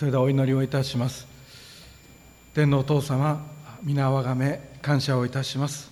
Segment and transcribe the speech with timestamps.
[0.00, 1.26] それではお祈りをいたします。
[2.54, 3.46] 天皇お父様
[3.82, 5.90] 皆をあがめ感謝をいたします。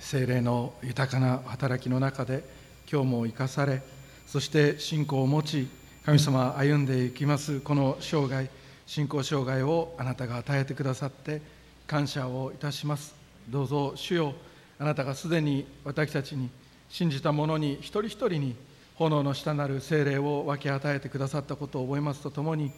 [0.00, 2.42] 精霊の豊かな働きの中で
[2.90, 3.82] 今日も生かされ
[4.26, 5.68] そして信仰を持ち
[6.06, 8.48] 神様歩んでいきますこの生涯
[8.86, 11.42] 信仰生涯をあなたが与えてくださって
[11.86, 13.14] 感謝をいたします。
[13.46, 14.32] どうぞ主よ
[14.78, 16.48] あなたがすでに私たちに
[16.88, 18.56] 信じた者に一人一人に
[18.94, 22.72] 炎の下なる精霊を分け与えてくださったことを覚えますとともに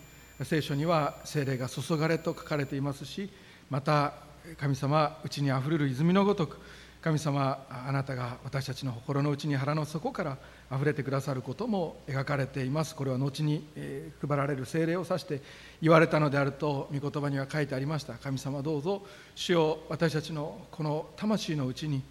[0.45, 3.31] 聖書には精霊が注がれと書かれていますし
[3.71, 4.15] また
[4.59, 6.59] 神様うちにあふれる泉のごとく
[7.03, 10.39] 神様あなたが私たちの心の内に腹の底から
[10.71, 12.95] あふれてくださることも描かれています。
[12.95, 15.43] これは後に、え配られる精霊を指して
[15.83, 18.15] 言われたのであると御言葉には書いてありました。
[18.15, 19.03] 神様どうぞ
[19.35, 22.03] 主を私たちのこの魂のうちに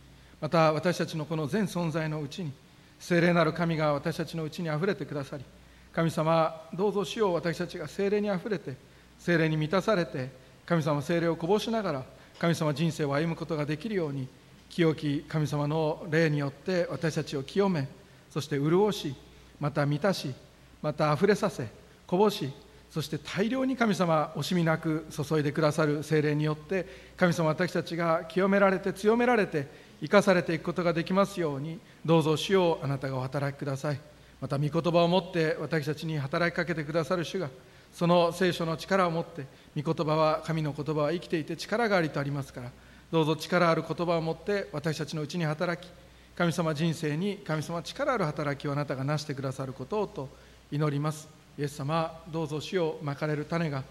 [0.42, 2.52] また私たちのこの全存在のうちに
[3.00, 5.46] 聖霊なる神が私たちのうちにあふれてくださり
[5.94, 8.76] 神様どうぞ主を私たちが聖霊にあふれて
[9.20, 10.30] 聖霊に満たされて
[10.66, 12.04] 神様聖霊をこぼしながら
[12.40, 14.28] 神様人生を歩むことができるように
[14.70, 17.88] 清き神様の霊によって私たちを清め
[18.30, 19.14] そして潤し
[19.60, 20.34] また満たし
[20.82, 21.68] また溢れさせ
[22.08, 22.52] こぼし
[22.90, 26.86] そして大量に神様惜しみなく注いでくださる精霊によって
[27.18, 29.68] 神様私たちが清められて強められて
[30.02, 34.11] 生かされていくことができますようにどうぞ主をあなたがお働きください。
[34.42, 37.50] また御言葉を持って私たちに働きかけてくださる主が
[37.94, 39.46] その聖書の力を持って
[39.80, 42.72] 御言葉は神の言葉は生きていて力がありとありますから
[43.12, 45.90] どうぞ力ある言葉を持って私たちのうちに働き
[46.36, 50.30] 神様人生に神様力ある働きをあなたがなしてくださることをと
[50.72, 51.42] 祈ります。
[51.60, 53.84] イエス様どうぞ死をまかれる種が、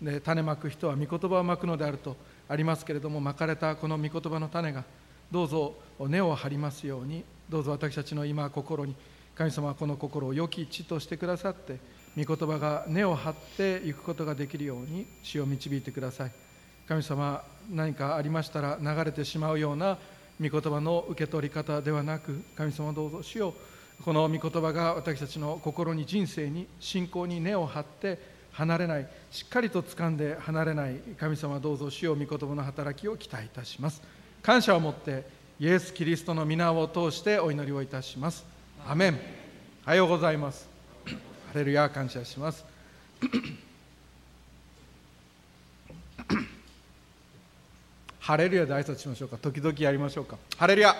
[0.00, 2.16] ね、種まく人は御言葉をまくのであると
[2.48, 4.84] ありますけれどもまかれたこの御言葉の種が
[5.30, 8.94] どうぞ根を張りますようにどうぞ私たちの今心に
[9.38, 11.78] 神様はこの心を良き地としてくださって
[12.16, 16.32] 御言葉が根を張っていくことができるように死を導いてください。
[16.88, 19.96] 神様何かありましたら流れてしまうような
[20.40, 23.54] 御言葉の受け取り方ではなく神様どうぞ主よ
[24.04, 28.18] この御言葉が私たちの心に人生に信仰に根を張って
[28.52, 34.02] 離れないしっかりと掴んで離れない神様どうぞ主よ御言葉の働きを期待いたします。
[34.42, 35.24] 感謝を持って
[35.60, 38.44] イエス・キリストの皆を通してお祈りをいたします。
[38.86, 39.37] アメン。
[39.88, 40.68] おはようございます。
[41.06, 41.14] ハ
[41.54, 42.62] レルヤ感謝します。
[48.20, 49.38] ハレルヤで挨拶しましょうか。
[49.38, 50.36] 時々やりましょうか。
[50.58, 50.90] ハレルヤ。
[50.90, 50.94] ア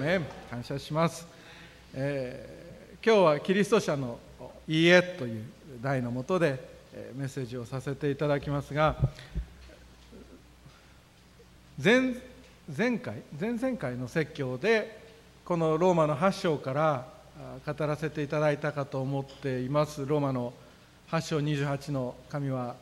[0.00, 0.24] メン。
[0.50, 1.26] 感謝します、
[1.92, 4.18] えー、今日はキリスト者の
[4.66, 5.44] 「いいえ」という
[5.82, 6.66] 題のもとで
[7.14, 8.96] メッセージをさせていただきますが
[11.76, 12.14] 前
[12.74, 14.98] 前回前々回の説教で
[15.44, 17.17] このローマの8章から
[17.64, 20.52] 語らせていただいたかと思っていますローマの
[21.10, 22.74] 8章28の神は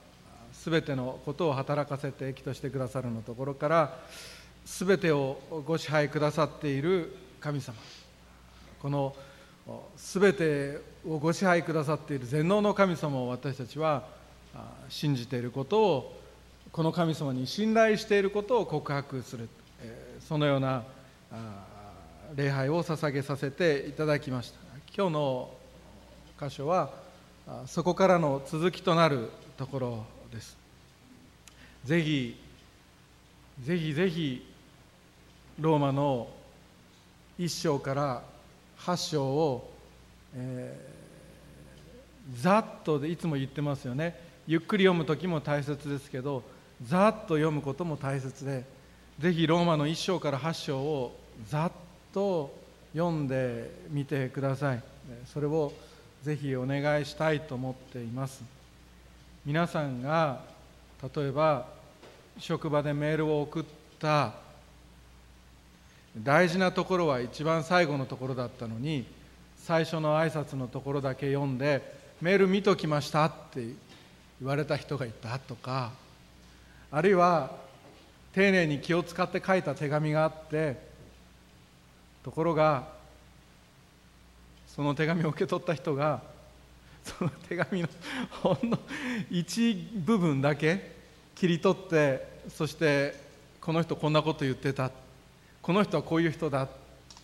[0.64, 3.98] 全てのことを働かせて益としてくださるのところから
[4.64, 7.76] 全てをご支配くださっている神様。
[8.80, 9.14] この
[9.96, 14.04] 全てをご支配くださっている全能の神様を私たちは
[14.88, 16.20] 信じていることを
[16.72, 19.48] この神様に信頼していることを告白する。
[20.20, 20.82] そのような
[22.34, 24.58] 礼拝を捧げさせていただきました。
[24.96, 25.50] 今日の
[26.40, 26.90] 箇所は
[27.66, 30.56] そこからの続きとなるところです。
[31.84, 32.40] ぜひ
[33.62, 34.46] ぜひぜひ
[35.60, 36.28] ローマの
[37.38, 38.22] 1章から
[38.78, 39.72] 8章を、
[40.34, 44.18] えー、ざっとでいつも言ってますよね。
[44.46, 46.42] ゆっくり読む時も大切ですけど
[46.82, 48.64] ざっと読むことも大切で
[49.18, 51.72] ぜひローマの1章から8章をざっ
[52.16, 52.50] と
[52.94, 54.82] 読んでみてください。
[55.26, 55.70] それを
[56.22, 58.42] ぜひお願いしたいと思っています。
[59.44, 60.40] 皆さんが
[61.14, 61.66] 例えば
[62.38, 63.64] 職場でメールを送っ
[63.98, 64.32] た
[66.16, 69.04] 大事なところは一番最後のところだったのに
[69.58, 71.82] 最初の挨拶のところだけ読んで
[72.22, 73.60] メール見ときましたって
[74.40, 75.92] 言われた人がいたとか
[76.90, 77.50] あるいは
[78.32, 80.85] 丁寧に気を使って書いた手紙があって
[82.26, 82.88] ところが
[84.66, 86.22] その手紙を受け取った人が
[87.04, 87.88] その手紙の
[88.42, 88.80] ほんの
[89.30, 90.96] 一部分だけ
[91.36, 93.14] 切り取ってそして
[93.60, 94.90] この人こんなこと言ってた
[95.62, 96.68] この人はこういう人だっ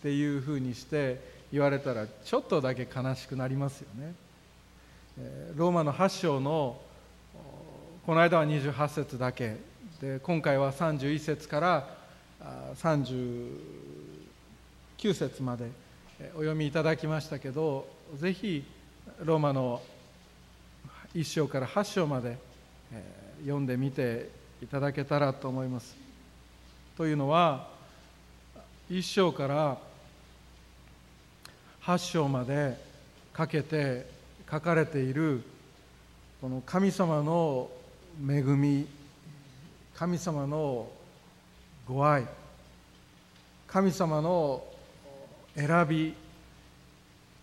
[0.01, 1.19] ていうふうにして
[1.51, 4.15] 言われたらちょっとだけ悲しくなりますよね。
[5.55, 6.79] ローマの8章の
[8.05, 9.57] この間は28節だけ
[9.99, 11.89] で今回は31節から
[15.03, 15.69] 9節まで
[16.33, 17.85] お読みいただきましたけど
[18.15, 18.63] ぜひ
[19.21, 19.81] ローマの
[21.13, 22.37] 1章から8章まで、
[23.41, 24.29] 読んでみて
[24.63, 25.95] いただけたらと思います。
[26.95, 27.67] というのは
[28.89, 29.77] 1章から
[31.81, 32.77] 8章まで
[33.33, 34.07] かけて
[34.49, 35.43] 書かれている
[36.39, 37.69] この神様の
[38.25, 38.87] 恵み
[39.95, 40.89] 神様の
[41.85, 42.25] ご愛
[43.67, 44.63] 神様の
[45.55, 46.13] 選び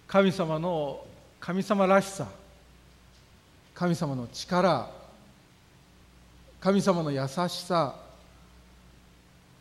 [0.07, 1.05] 神様の
[1.39, 2.27] 神様らしさ
[3.75, 4.91] 神様の力
[6.61, 7.95] 神様の優しさ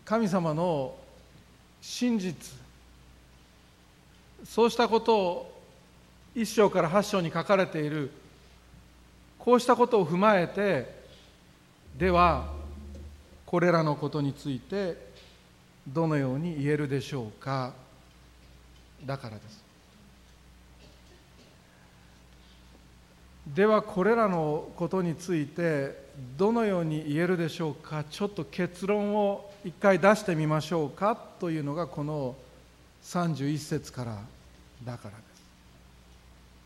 [0.04, 0.96] 神様の
[1.82, 2.54] 真実
[4.44, 5.62] そうしたことを
[6.36, 8.12] 一章から八章に書かれている
[9.38, 10.94] こうしたことを踏まえて
[11.98, 12.48] では
[13.46, 14.98] これらのことについて
[15.88, 17.74] どのように言えるでしょうか？
[19.06, 19.70] だからです。
[23.48, 28.04] ではこれらのことについてどのように言えるでしょうか。
[28.04, 31.16] ちょっと結論を一回出してみましょうか。
[31.16, 32.36] というのがこの
[33.04, 34.18] 31節から
[34.86, 35.42] だからです。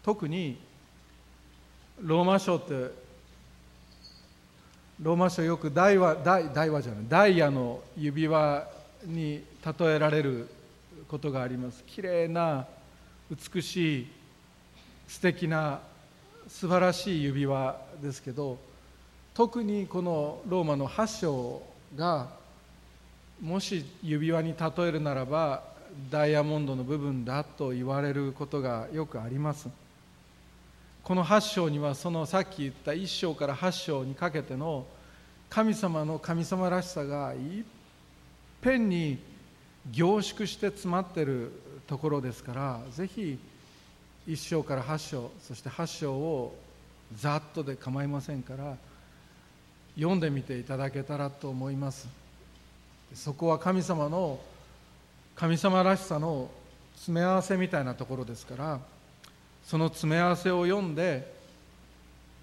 [0.03, 0.57] 特に
[2.01, 2.91] ローマ書って
[5.01, 7.05] ローマ書よく大和大大和じゃない。
[7.07, 8.67] ダイヤの指輪
[9.05, 9.43] に
[9.79, 10.49] 例えられる
[11.13, 11.83] ことがあります。
[11.85, 12.65] きれいな
[13.29, 14.07] 美しい
[15.07, 15.79] 素敵な
[16.47, 18.57] 素晴らしい指輪ですけど
[19.35, 21.61] 特にこのローマの8章
[21.95, 22.29] が
[23.39, 25.61] もし指輪に例えるならば
[26.09, 29.69] ダイヤモンドの部分だと言われることがよくあります。
[31.03, 34.87] この8章にはそのさっき言った1章から8章にかけての
[35.47, 37.63] 神様の神様らしさがいっ
[38.61, 39.31] ぺんに
[39.91, 41.51] 凝縮して詰まってる
[41.87, 43.37] ところですからぜひ
[44.27, 46.55] 1章から8章そして8章を
[47.15, 48.77] ざっとで構いませんから
[49.95, 52.07] 読んでみていただけたらと思います。
[53.13, 54.39] そこは神様の
[55.35, 56.49] 神様らしさの
[56.95, 58.79] 詰め合わせみたいなところですから
[59.63, 61.31] その詰め合わせを読んで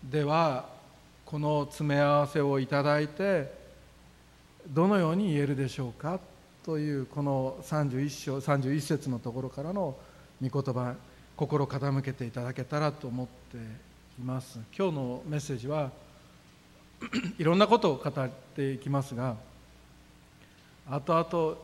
[0.04, 0.66] では
[1.24, 3.52] この詰め合わせをいただいて
[4.68, 6.20] どのように言えるでしょうか？
[6.64, 9.96] というこの31章31節のところからの
[10.42, 10.94] 御言葉
[11.34, 14.60] 心傾けていただけたらと思っています。
[14.76, 15.90] 今日のメッセージは
[17.38, 19.36] いろんなことを語っていきますが
[20.86, 21.56] 後々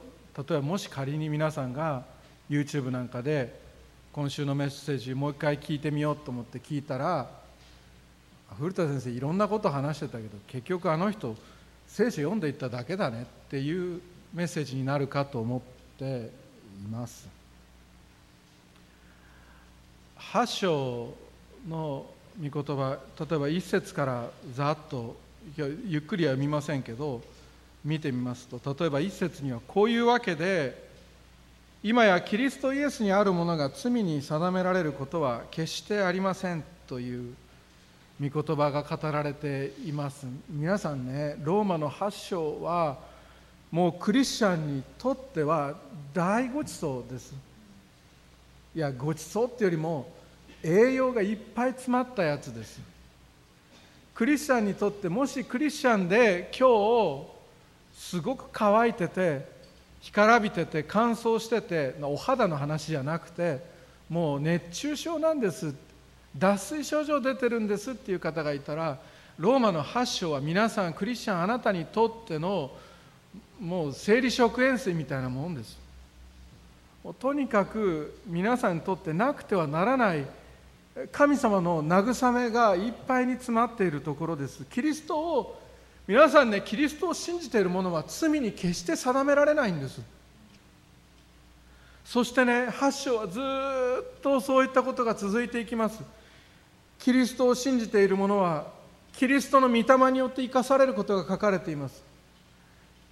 [0.49, 2.05] 例えばもし仮に皆さんが
[2.49, 3.61] YouTube なんかで
[4.13, 7.29] 今週のメッセージもう一回聞いてみようと思って聞いたら
[8.59, 11.37] 古田先生いろんなこと話してたけど結局あの人
[11.87, 14.01] 聖書読んでいっただけだねっていう
[14.37, 15.61] メッセージになるかと思っ
[15.99, 16.31] て
[16.85, 17.27] います。
[20.19, 21.15] 8章
[21.67, 22.05] の
[22.39, 25.17] 御言葉例えば1節からざっと
[25.57, 27.23] ゆっくりは読みませんけど
[27.83, 30.87] 見てみますと例えば1節にはこういうわけで
[31.83, 37.35] 今やキリストイエスにあるものが罪に定められることは決してありませんという
[38.21, 40.27] 御言葉が語られています。
[40.51, 43.16] 皆さんねローマの8章は
[43.71, 45.75] もうクリスチャンにとっては
[46.15, 47.35] 大ごちそうです。
[48.75, 50.13] いやごちそうっていうよりも
[50.63, 52.81] 栄養がいっぱい詰まったやつです。
[54.15, 56.69] クリスチャンにとってもしクリスチャンで今
[57.21, 57.27] 日
[57.95, 59.47] すごく乾いてて
[60.01, 63.61] 干からびてて乾燥しててお肌の話じゃなくて
[64.09, 65.75] もう熱中症なんです。
[66.37, 68.99] 脱水症状出てるんですっていう方がいたら
[69.39, 72.71] ローマの8章は皆さんクリスチャンあなたにとっての
[73.61, 75.79] もう生理食塩水みたいなもんです。
[77.21, 80.27] とにかく皆さんにとってなくてはならない
[81.13, 84.65] 神様の慰めがいっぱいに詰まっているところです。
[84.65, 85.63] キリストを
[86.07, 90.01] 皆さんねキリストを信じている者は罪に決して定められないんです。
[92.05, 96.03] そしてね8章はずっとそういったことが続いていきます。
[96.99, 98.67] キリストを信じている者は
[99.13, 102.03] キリストの御霊によって生かされることが書かれています。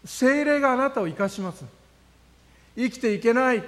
[0.04, 1.64] 精霊があなたを生かします。
[2.76, 3.62] 生きていけない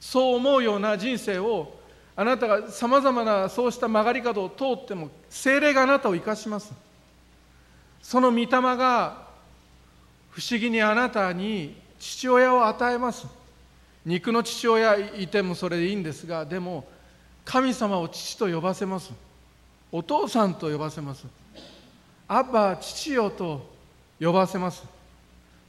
[0.00, 1.74] そう思うような人生を
[2.14, 6.72] あなたがさまざまなそうした曲がり角を通っても精霊があなたを生かします。
[8.02, 9.26] その御霊が
[10.30, 13.26] 不思議にあなたに父親を与えます。
[14.04, 16.86] 肉の父親いてもそれでいいんですがでも
[17.44, 19.10] 神様を父と呼ばせます。
[19.90, 21.24] お父さんと呼ばせます。
[22.26, 23.66] アッバ父よと
[24.20, 24.97] 呼ばせます。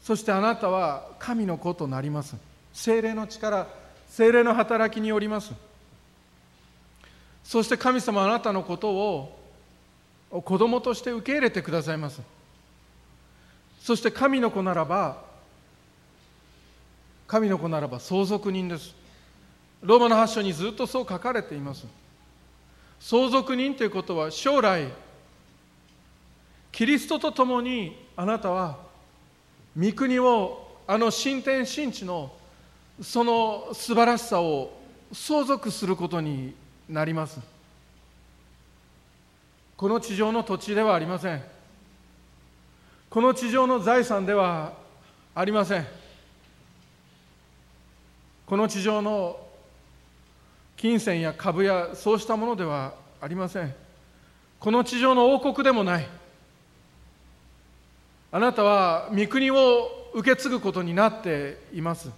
[0.10, 2.36] そしてあなたは神の子となります。
[2.74, 3.68] 精霊の力
[4.08, 5.54] 精霊の働きによります。
[7.44, 9.40] そして神様あなたのことを
[10.32, 12.22] 子供として受け入れてくださいます。
[13.82, 15.22] そして神の子ならば
[17.28, 18.96] 神の子ならば相続人です。
[19.84, 21.86] ローマの8章にずっとそう書かれています。
[23.00, 24.88] 相続人ということは将来
[26.72, 28.89] キリストと共にあなたは
[29.78, 32.32] 御国をあの新天新地の
[33.02, 34.78] その素晴らしさを
[35.14, 36.54] 相続することに
[36.90, 37.40] なります。
[39.78, 41.42] この地上の土地ではありません。
[43.10, 44.74] この地上の財産では
[45.34, 45.88] ありません。
[48.46, 49.40] この地上の
[50.76, 53.74] 金銭や株やそうしたものではありません。
[54.60, 56.08] この地上の王国でもない。
[58.32, 62.10] あなたは御国を受け継ぐことになっています。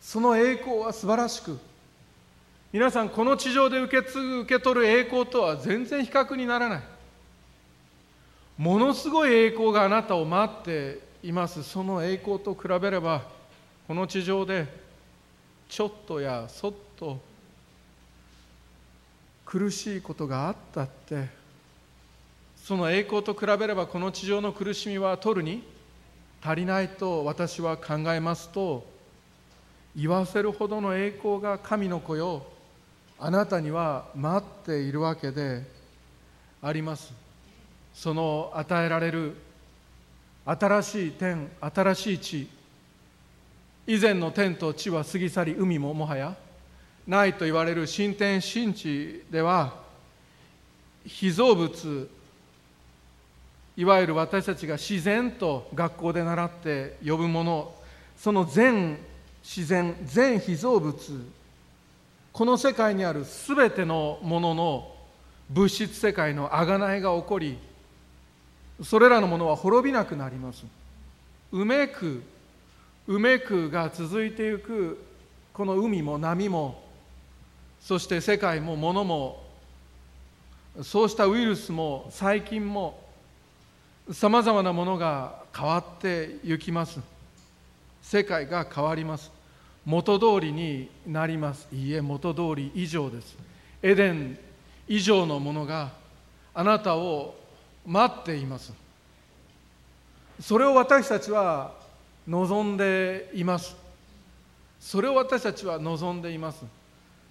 [0.00, 1.58] その栄光は素晴らしく
[2.72, 6.82] 皆さんこの地上で受け継ぐ受け取る栄光とは全然比較にならない。
[8.56, 11.62] ものすごい栄光があなたを待っています。
[11.62, 13.22] その栄光と比べれば
[13.86, 14.66] この地上で
[15.68, 17.20] ちょっとやそっと
[19.44, 21.41] 苦しいことがあったって
[22.62, 25.64] その栄光と比べればこの地上の苦しみは取るに
[26.40, 28.86] 足りないと私は考えますと
[29.96, 32.46] 言わせるほどの栄光が神の子よ
[33.18, 35.64] あなたには待っているわけで
[36.62, 37.12] あります。
[37.94, 39.34] その与えられる
[40.44, 42.48] 新しい天新しい地
[43.86, 46.36] 以前の天と地は過ぎ去り海ももはや
[47.06, 49.74] ないと言われる新天新地では
[51.04, 52.08] 被造物
[53.82, 57.74] いわゆる私たちが自然と学校で習って呼ぶもの
[58.16, 58.96] その全
[59.42, 60.94] 自然全被造物
[62.32, 64.94] この世界にある全てのものの
[65.50, 67.58] 物質世界の贖いが起こり
[68.84, 70.64] それらのものは滅びなくなります。
[71.50, 72.22] うめく
[73.08, 75.04] うめくが続いていく
[75.52, 76.84] この海も波も
[77.80, 79.42] そして世界も物も
[80.82, 83.01] そうしたウイルスも細菌も
[84.12, 87.00] さまざまなものが変わっていきます。
[88.02, 89.30] 世界が変わります。
[89.86, 91.66] 元通りになります。
[91.72, 93.36] いいえ元通り以上です。
[93.82, 94.38] エデン
[94.86, 95.92] 以上のものが
[96.52, 97.34] あなたを
[97.86, 98.74] 待っています。
[100.40, 101.72] それを私たちは
[102.28, 103.74] 望んでいます。
[104.78, 106.64] それを私たちは望んでいます。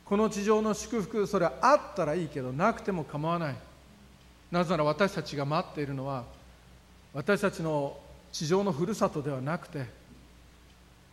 [0.03, 3.55] この地上の祝福それはあったらいいけどなくても構わない。
[4.49, 6.23] なぜなら私たちが待っているのは
[7.13, 7.97] 私たちの
[8.31, 9.85] 地上のふるさとではなくて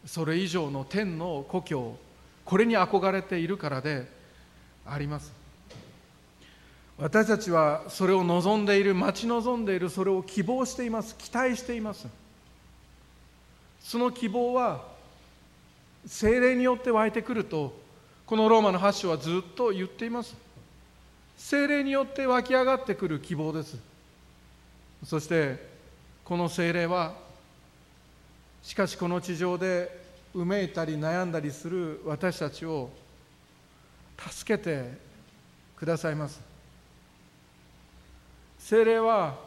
[0.06, 1.96] それ以上の天の故郷
[2.44, 4.06] これに憧れているからで
[4.86, 5.32] あります。
[6.96, 12.06] 私たちはそれを望んでいる待ち望んでいるそれを希望しています期待しています。
[13.80, 14.84] その希望は
[16.06, 17.78] 精霊によって湧いてくると
[18.26, 20.34] このローマの8章はずっと言っています。
[21.36, 23.76] 精霊によって湧き上がってくる希望です。
[25.04, 25.67] そして
[26.28, 27.14] この精霊は
[28.62, 29.98] しかしこの地上で
[30.34, 32.90] うめいたり悩んだりする私たちを
[34.18, 34.92] 助けて
[35.74, 36.38] くださいます。
[38.58, 39.38] 精霊は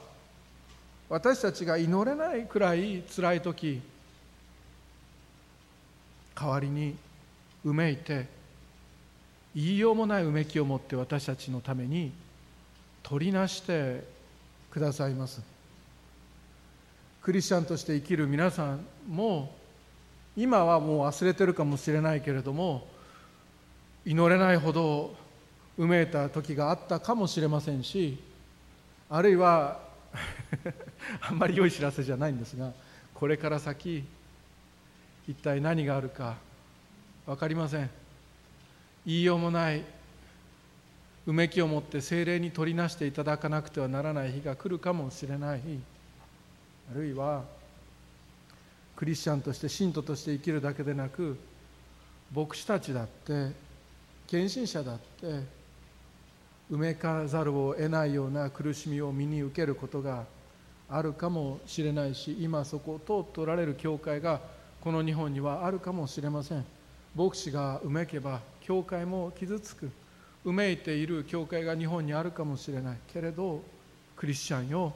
[1.07, 3.79] 私たちが祈れないくらい辛い時
[6.33, 6.95] 代わりに
[7.63, 8.25] うめいて
[9.53, 12.11] 言いようもないうめきを持って私たちのために
[13.03, 14.03] 取りなして
[14.71, 15.60] くださいます。
[17.21, 19.53] クリスチャンとして生きる皆さんも
[20.35, 22.87] 今はもう忘れてるかもしれないけれども
[24.05, 25.13] 祈れないほど
[25.77, 28.17] うめいた時があったかもしれませんし
[29.09, 29.79] あるいは
[31.21, 32.71] あんまり良い知らせじゃないんですが
[33.13, 34.03] これから先
[35.27, 36.37] 一体何があるか
[37.25, 37.89] 分かりません。
[39.05, 39.83] 言いようもない
[41.25, 45.61] うめきを持って精霊に取りなしていただかなくてはならない日が来るかもしれない。
[46.91, 47.43] あるいは
[48.97, 51.37] クリスチャンとして信徒として生きるだけでなく
[52.35, 53.53] 牧師たちだって
[54.27, 55.61] 献身者だって
[56.69, 60.25] 埋めかざるを得ないような苦しみを身に受けることが
[60.89, 64.41] あるかもしれないし今そこを通っておられる教会が
[64.81, 66.65] この日本にはあるかもしれません。
[67.15, 69.89] 牧師がうめけば教会も傷つく。
[70.43, 72.97] うめいている教会が日本にあるかもしれない。
[73.13, 73.61] けれど
[74.17, 74.93] クリスチャンよ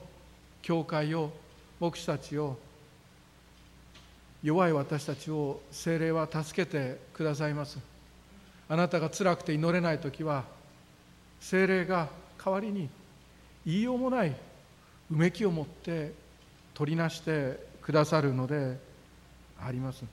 [0.62, 1.32] 教会よ
[1.80, 2.58] 牧師たちを
[4.44, 7.80] 弱い私たちを精霊は助けてくださいます。
[8.70, 10.44] あなたが辛くて祈れない時は
[11.40, 12.10] 精霊が
[12.44, 12.90] 代わりに
[13.66, 14.36] 言いようもないう
[15.16, 16.14] めきを持って
[16.74, 18.78] 取りなしてくださるので
[19.60, 20.04] あります。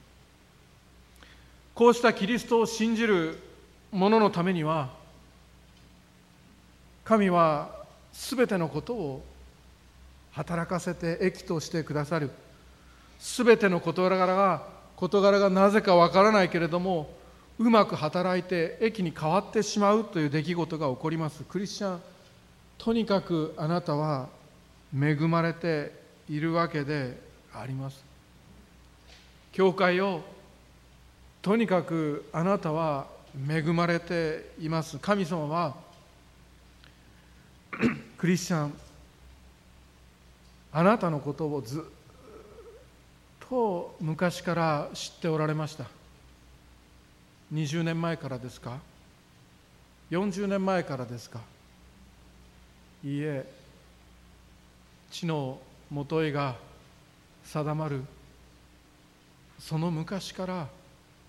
[1.75, 3.39] こうしたキリストを信じる
[3.91, 4.91] 者のためには
[7.05, 9.25] 神はすべてのことを
[10.33, 12.31] 働かせて益としてくださる。
[13.19, 17.11] すべての事柄が事柄がなぜかわからないけれども
[17.59, 21.45] うまく働いて益に変わってしまうという出来事が起こります。
[21.45, 22.01] クリスチャン
[22.79, 24.29] とにかくあなたは
[24.93, 25.93] 恵まれて
[26.29, 27.21] いるわけで
[27.55, 28.03] あります。
[29.53, 30.23] 教会を
[31.43, 33.07] とにかくあなたは
[33.49, 34.99] 恵まれています。
[34.99, 35.75] 神様は
[38.17, 38.75] クリスチャン
[40.73, 41.83] あなたのことをずっ
[43.49, 45.85] と昔から知っておられました。
[47.53, 48.79] 20年前からですか
[50.11, 51.41] ？40年前からですか？
[53.05, 53.45] いいえ
[55.11, 55.59] 地の
[55.91, 56.57] もといが
[57.45, 58.03] 定まる。
[59.59, 60.69] その昔から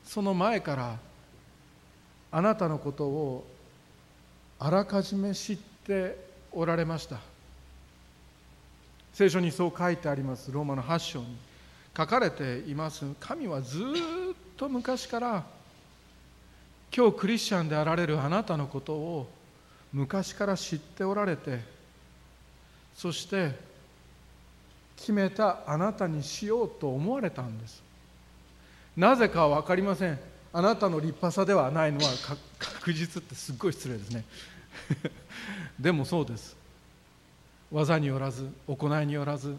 [0.05, 0.97] その前から
[2.31, 3.45] あなたのことを
[4.57, 6.17] あらかじめ知って
[6.51, 7.32] おられました。
[9.13, 10.51] 聖書にそう書いてあります。
[10.51, 11.53] ローマの8章に。
[11.95, 13.05] 書かれています。
[13.19, 13.83] 神はずっ
[14.57, 15.43] と昔から
[16.95, 19.29] 今日クリスチャンであられるあなたのことを
[19.91, 21.59] 昔から知っておられて
[22.95, 23.51] そして
[24.97, 27.83] 決めたあなたにしようと思われたんです。
[28.97, 30.19] なぜかは分かりません。
[30.51, 32.11] あなたの立派さではないのは
[32.59, 34.23] 確実ってすっごい失礼ですね。
[35.79, 36.62] でもそうです。
[37.73, 39.57] 技によらず行いによらず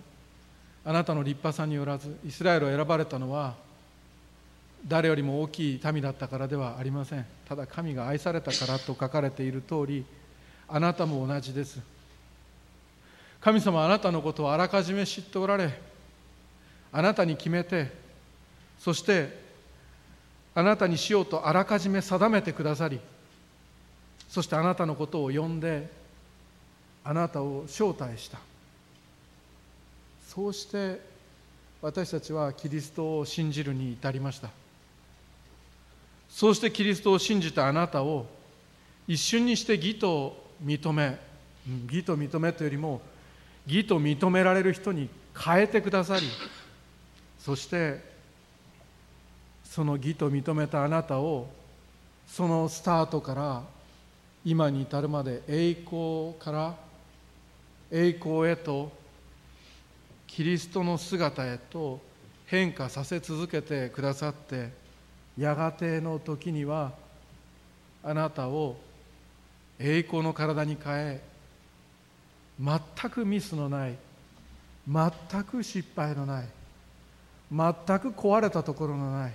[0.84, 3.54] あなたの立派さによらずイスラエルを選ばれたのは
[4.86, 7.26] 誰よりも大きい民だったからではありません。
[7.48, 10.04] ただ神が愛されたからと書かれている通り
[10.68, 11.80] あなたも同じです。
[13.40, 15.78] 神様あなたのことをあらかじめ知っておられ
[16.92, 17.90] あなたに決めて
[18.78, 19.38] そして
[20.54, 23.00] あなたにしようとあらかじめ定めてくださり
[24.28, 25.90] そしてあなたのことを呼んで
[27.04, 28.38] あなたを招待した。
[30.26, 31.00] そうして
[31.82, 34.48] 私たちはキリストを信じるに至りました。
[36.30, 38.26] そうしてキリストを信じたあなたを
[39.06, 41.18] 一瞬にして義と認め
[41.86, 43.00] 義と認めというよりも
[43.66, 46.26] 義と認められる人に変えてくださり
[47.38, 48.02] そして
[49.64, 51.48] その義と認めたあなたを
[52.26, 53.62] そのスタートから
[54.44, 56.74] 今に至るまで栄光から
[57.96, 58.90] 栄光へと
[60.26, 62.00] キリストの姿へと
[62.46, 64.70] 変化させ続けてくださって
[65.38, 66.90] やがての時には
[68.02, 68.76] あなたを
[69.78, 71.22] 栄光の体に変え
[72.60, 73.94] 全くミスのない
[74.88, 76.48] 全く失敗のない
[77.52, 79.32] 全く壊れたところのない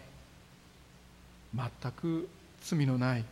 [1.56, 2.28] 全く
[2.62, 3.24] 罪のない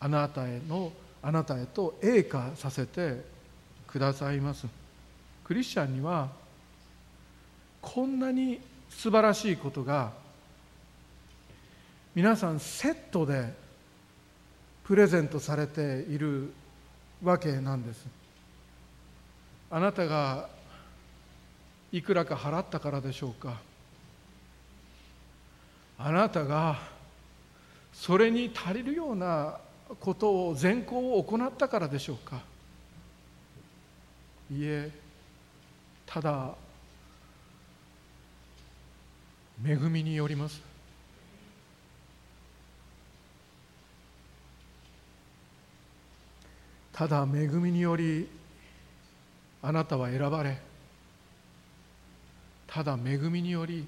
[0.00, 0.90] あなたへの
[1.22, 3.30] あなたへと栄華させて
[3.92, 4.66] くださいます。
[5.44, 6.30] クリスチャンには
[7.82, 10.12] こんなに素晴らしいことが
[12.14, 13.52] 皆さんセットで
[14.84, 16.52] プレゼントされている
[17.22, 18.06] わけなんです。
[19.70, 20.48] あなたが
[21.92, 23.60] いくらか払ったからでしょうか。
[25.98, 26.78] あなたが
[27.92, 29.58] それに足りるような
[30.00, 32.51] ことを善行を行ったからでしょうか。
[34.52, 34.90] いえ
[36.04, 36.54] ただ
[39.66, 40.60] 恵みによります
[46.92, 48.28] ただ恵みにより
[49.62, 50.58] あなたは選ばれ
[52.66, 53.86] ただ恵みにより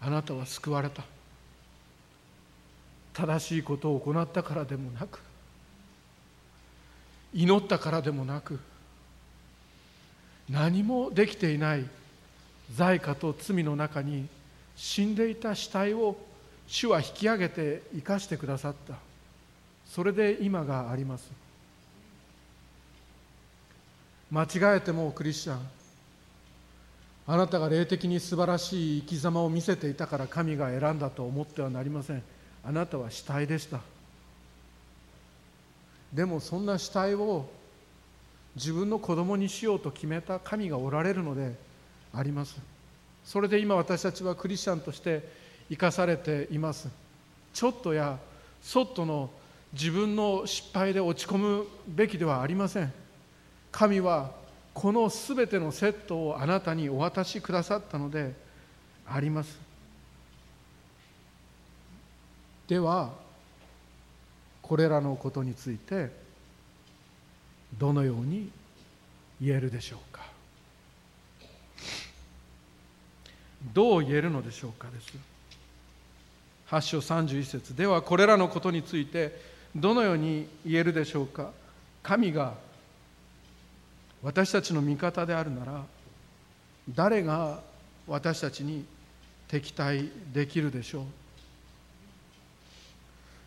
[0.00, 1.02] あなたは救われた
[3.12, 5.20] 正しいことを行ったからでもなく
[7.34, 8.58] 祈ったからでもなく
[10.48, 11.84] 何もできていない
[12.74, 14.26] 罪過と罪の中に
[14.76, 16.16] 死んでいた死体を
[16.66, 18.94] 主は引き上げて生かしてくださった。
[19.86, 21.30] それで今があります。
[24.30, 25.60] 間違えてもクリスチャン。
[27.26, 32.22] あなたが霊的に素晴らしい生き様を見せていたから神が選んだと思ってはなりません。
[32.64, 33.80] あなたは死体でした。
[36.12, 37.48] でもそんな死体を
[38.56, 41.54] 自分の子供にしようと決めた神がおられるので
[42.12, 42.56] あります。
[43.24, 45.28] それで今私たちはクリスチャンとして
[45.68, 46.88] 生かされています。
[47.52, 48.18] ちょっとや
[48.62, 49.30] そっとの
[49.72, 52.92] 自分の失敗で落ち込むべきではありません。
[53.72, 54.30] 神は
[54.72, 58.34] このすべてのセットをあなたにお渡しくださったので
[59.06, 59.58] あります。
[62.68, 63.12] では
[64.62, 66.23] これらのことについて
[67.78, 68.50] どのように
[69.40, 70.22] 言えるでしょうか？
[73.72, 75.12] どう言えるのでしょうかです。
[76.68, 77.76] 8章31節。
[77.76, 79.38] ではこれらのことについて
[79.74, 81.50] どのように言えるでしょうか？
[82.02, 82.54] 神が
[84.22, 85.82] 私たちの味方であるなら
[86.94, 87.60] 誰が
[88.06, 88.84] 私たちに
[89.48, 91.04] 敵対できるでしょう？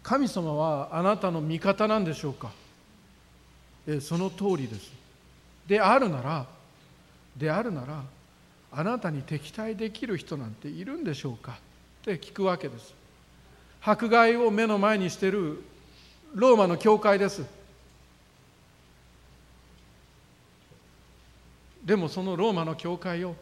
[0.04, 2.52] 神様はあなたの味方なんでしょうか？
[3.88, 4.92] えその通りです。
[5.68, 6.46] であるなら
[7.36, 8.04] であるなら
[8.72, 11.54] あなたに敵対できる人なんているんでしょうか？
[11.54, 11.56] っ
[12.04, 12.94] て聞くわけです。
[13.82, 15.64] 迫害を目の前にしている
[16.34, 17.46] ローマの教会です。
[21.86, 23.34] でもそのローマの教会を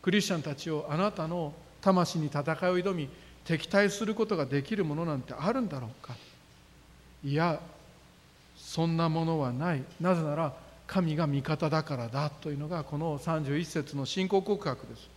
[0.00, 1.52] クリスチャンたちをあなたの
[1.82, 2.46] 魂に戦いを
[2.78, 3.08] 挑み
[3.44, 6.14] 敵対することができるものなんてあるんだろうか？
[7.22, 7.60] いや
[8.64, 9.82] そんなものはない。
[10.00, 10.54] なぜなら
[10.86, 15.10] 神が味方だからだというのがこの31節の信仰告白です。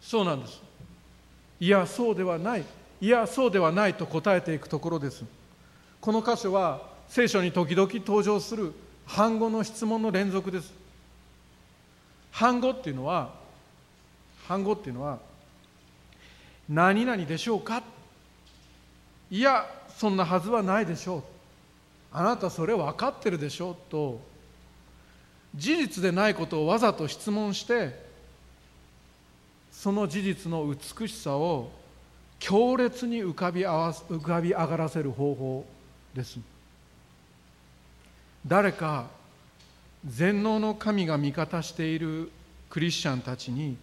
[0.00, 0.60] そうなんです。
[1.60, 2.64] いやそうではない。
[3.00, 5.24] いやそうではないと答えていくところです。
[6.00, 8.72] この箇所は聖書に時々登場する
[9.06, 10.72] 反語の質問の連続です。
[12.30, 13.30] 反語っていうのは
[14.46, 15.18] 反語っていうのは
[16.68, 17.82] 何々でしょうか？
[19.30, 19.68] いや
[20.00, 21.22] そんなはずはないでしょう。
[22.10, 24.18] あなたそれ分かってるでしょうと。
[25.54, 28.02] 事実でないことをわざと質問して
[29.70, 31.70] その事実の美しさを
[32.38, 35.66] 強烈に浮かび合わ浮かび上がらせる方法
[36.14, 36.38] です。
[38.46, 39.06] 誰か
[40.06, 42.30] 全能の神が味方している
[42.70, 43.76] クリスチャンたちに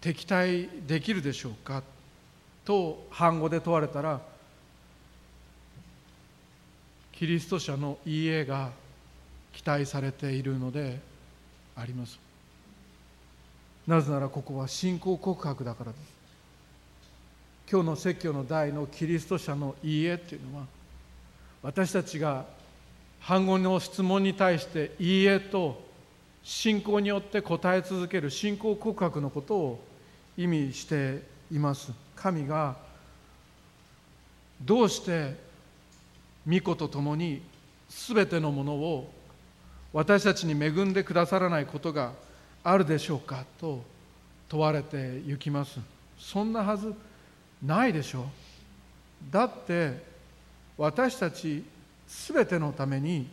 [0.00, 1.82] 敵対できるでしょうか？
[2.64, 4.20] と反語で問われたら
[7.18, 8.70] キリスト者のいいえが
[9.52, 11.00] 期待されているので
[11.74, 12.16] あります。
[13.88, 16.00] なぜならここは信仰告白だからです。
[17.68, 20.66] 今日の説教の題のキリスト者のいいえっていうのは
[21.60, 22.44] 私たちが
[23.18, 25.82] 反語の質問に対していいえと
[26.44, 29.84] 信仰によって答え続ける信仰告白のことを
[30.36, 31.90] 意味しています。
[32.14, 32.76] 神が
[34.62, 35.47] どうして
[36.46, 37.42] 御子と共に
[37.88, 39.12] 全てのものを
[39.92, 42.12] 私たちに恵んでくださらないことが
[42.62, 43.82] あるでしょうかと
[44.48, 45.78] 問われてゆきます。
[46.18, 46.94] そんなはず
[47.62, 48.24] ないでしょう。
[49.30, 50.02] だって
[50.76, 51.64] 私たち
[52.06, 53.26] 全てのために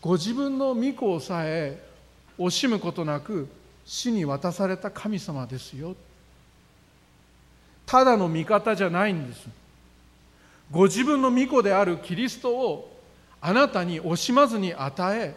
[0.00, 1.80] ご自分の御子をさえ
[2.38, 3.48] 惜しむことなく
[3.84, 5.94] 死に渡された神様ですよ。
[7.86, 9.46] ただの味方じゃないんです。
[10.72, 12.98] ご自分の御子であるキリストを
[13.42, 15.34] あなたに惜しまずに与え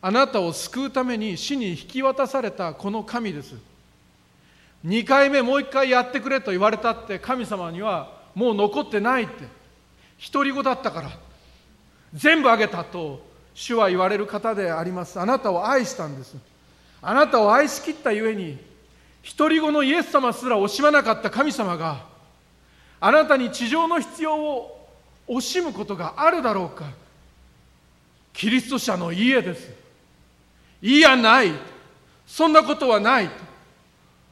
[0.00, 3.56] あなたを救うために死に引き渡されたこの神です。
[4.86, 9.32] 2回目もう1回やってくれと言われたって神様にはもう残ってないって
[10.32, 11.10] 独り子だったから
[12.14, 15.18] 全部あげたと主は言われる方であります。
[15.18, 16.36] あなたを愛したんです。
[17.02, 18.56] あなたを愛しきったゆえに
[19.36, 22.06] 独り子のイエス様すら惜しまなかった神様が
[23.00, 24.88] あなたに地上の必要を
[25.28, 26.86] 惜しむことがあるだろうか。
[28.32, 29.70] キリスト者の家です。
[30.80, 31.52] いやない。
[32.26, 33.30] そんなことはない。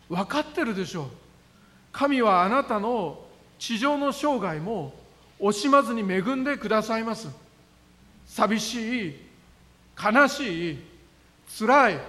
[0.09, 1.07] 分かってるでしょう。
[1.93, 3.19] 神はあなたの
[3.59, 4.95] 地上の生涯も
[5.41, 7.29] 惜しまずに恵んでくださいます。
[8.27, 9.17] 寂しい。
[10.03, 10.79] 悲しい。
[11.59, 12.01] 辛い。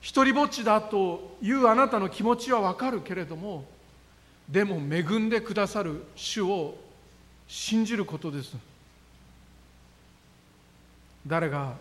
[0.00, 3.64] 一りぼっちだというあなたの気持ちは分かるけれども
[4.48, 6.76] でも恵んでくださる主を
[7.48, 8.56] 信じることです。
[11.26, 11.74] 誰が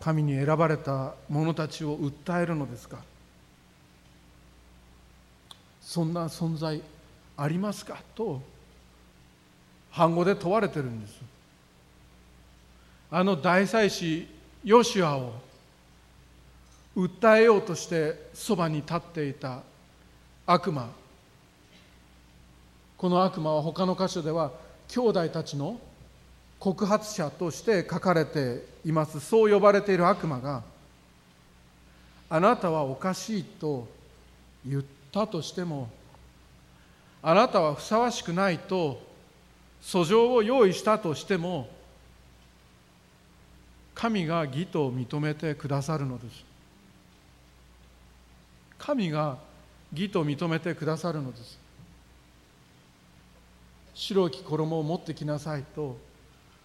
[0.00, 2.98] 神に選ばれた者たちを訴えるのですか？
[5.82, 6.82] そんな存在
[7.36, 7.98] ありますか？
[8.14, 8.40] と
[9.90, 11.20] 反語で問われてるんです。
[13.10, 14.26] あの大祭司
[14.64, 15.34] ヨシュアを
[16.96, 19.60] 訴えようとしてそばに立っていた
[20.46, 20.88] 悪魔
[22.96, 24.52] この悪魔は他の箇所では
[24.88, 25.78] 兄弟たちの
[26.58, 29.20] 告発者として書かれています。
[29.20, 30.62] そう呼ばれている悪魔が
[32.30, 33.86] あなたはおかしいと
[34.66, 35.88] 言ったとしても
[37.22, 39.00] あなたはふさわしくないと
[39.82, 41.68] 訴状を用意したとしても
[43.94, 46.44] 神が義と認めてくださるのです。
[48.78, 49.38] 神が
[49.92, 51.65] 義と認めてくださるのです。
[53.96, 55.96] 白き衣を持ってきなさいと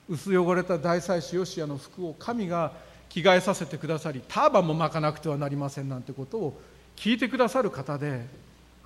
[0.10, 2.74] 薄汚れた大祭司ヨシアの服を神が
[3.08, 6.62] 着替えさせてくださりターバンも巻かなくてはなりませんなんてことを
[6.98, 8.26] 聞いてくださる方で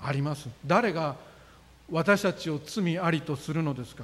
[0.01, 0.47] あります。
[0.65, 1.15] 誰が
[1.91, 4.03] 私たちを罪ありとするのですか。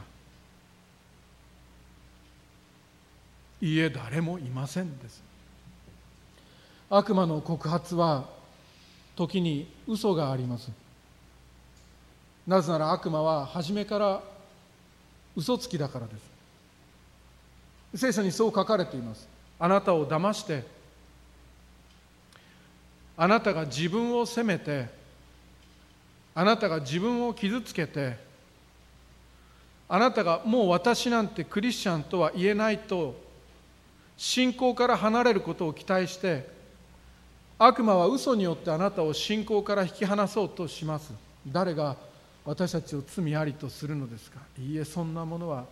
[3.61, 5.21] いいえ誰もいませんです。
[6.89, 8.25] 悪魔の告発は
[9.15, 10.71] 時に嘘があります。
[12.47, 14.21] なぜなら悪魔は初めから
[15.41, 16.13] 嘘つきだからで
[17.95, 17.99] す。
[17.99, 19.27] 聖書にそう書かれています。
[19.59, 20.63] あなたを騙して
[23.17, 24.87] あなたが自分を責めて
[26.35, 28.17] あなたが自分を傷つけて
[29.89, 33.15] あなたがもう私なんてクリスチャンとは言えないと
[34.17, 36.47] 信仰から離れることを期待して
[37.57, 41.11] 悪魔は嘘によってあなたを信仰から引き離そうとします。
[41.47, 41.97] 誰が
[42.43, 44.39] 私たちを罪ありとするのですか？
[44.59, 45.65] いいえそんなものは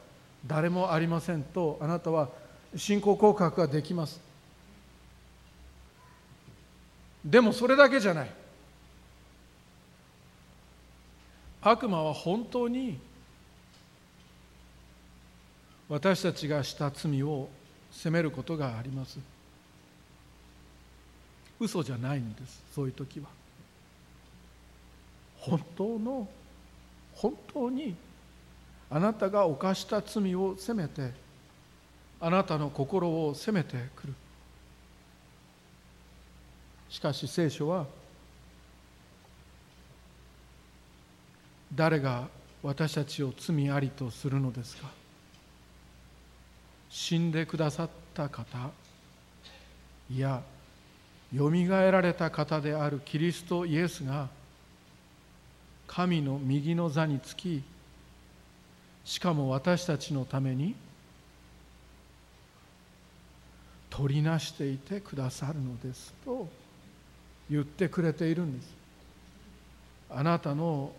[0.46, 2.30] 誰もありませんとあなたは
[2.76, 4.20] 信仰告白ができます。
[7.26, 8.32] でもそれだけじゃない。
[11.62, 12.98] 悪魔は本当に
[15.90, 17.50] 私たちがした罪を
[17.92, 19.20] 責めることがあります。
[21.60, 23.28] 嘘じゃないんですそういう時は。
[25.40, 26.28] 本当の
[27.22, 27.96] 本当に
[28.90, 31.12] あなたが犯した罪を責めて
[32.22, 34.14] あなたの心を責めてくる。
[36.90, 37.86] しかし聖書は
[41.76, 42.28] 誰が
[42.64, 44.90] 私たちを罪ありとするのですか。
[46.90, 48.72] 死んでくださった方
[50.10, 50.42] いや
[51.32, 54.28] よみがえられた方であるキリストイエスが
[55.90, 57.64] 神の右の座につき
[59.04, 60.76] しかも私たちのために
[63.90, 66.48] 取りなしていてくださるのですと
[67.50, 68.72] 言ってくれているんです。
[70.12, 70.92] あなたの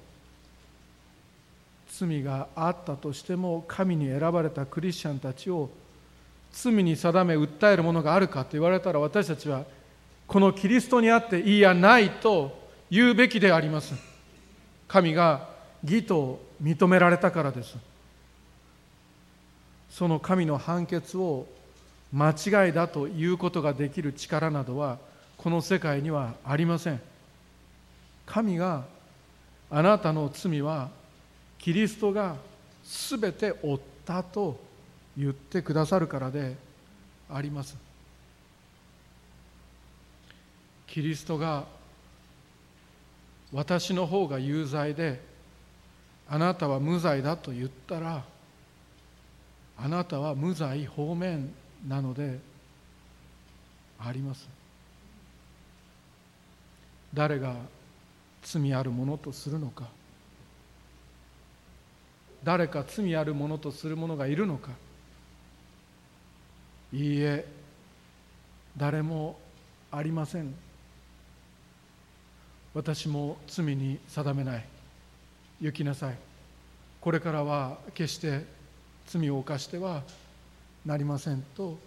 [1.88, 5.70] 罪があったとしても神に選ばれたクリスチャンたちを
[6.50, 9.64] 罪に定め訴えるものがあるかと言われたら私たちは
[10.26, 14.09] このキリストにあっていいやないと言うべきであります。
[14.90, 15.46] 神が
[15.84, 17.76] 義と認められたからです。
[19.88, 21.46] その神の判決を
[22.12, 24.98] 間違いだということができる力などは
[25.36, 27.00] この世界にはありません。
[28.26, 28.84] 神が
[29.70, 30.88] あなたの罪は
[31.60, 32.34] キリストが
[32.84, 34.58] 全て負ったと
[35.16, 36.56] 言ってくださるからで
[37.32, 37.76] あります。
[40.88, 41.64] キリストが
[43.52, 45.20] 私の方が有罪で
[46.28, 48.24] あなたは無罪だと言ったら
[49.76, 51.52] あなたは無罪方面
[51.88, 52.38] なので
[53.98, 54.48] あります。
[57.12, 57.56] 誰が
[58.42, 59.88] 罪あるものとするのか。
[62.44, 64.70] 誰か罪あるものとする者がいるのか。
[66.92, 67.46] いいえ
[68.76, 69.38] 誰も
[69.90, 70.54] ありません。
[72.74, 74.64] 私も罪に定めない。
[75.60, 76.14] 行きなさい。
[77.00, 78.44] これからは決して
[79.06, 80.02] 罪を犯しては
[80.84, 81.78] なりませんと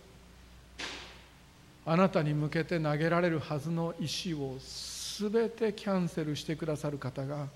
[1.85, 7.47] あなたに向けて投げられるはずの石をすべてキャンセルしてくださる方が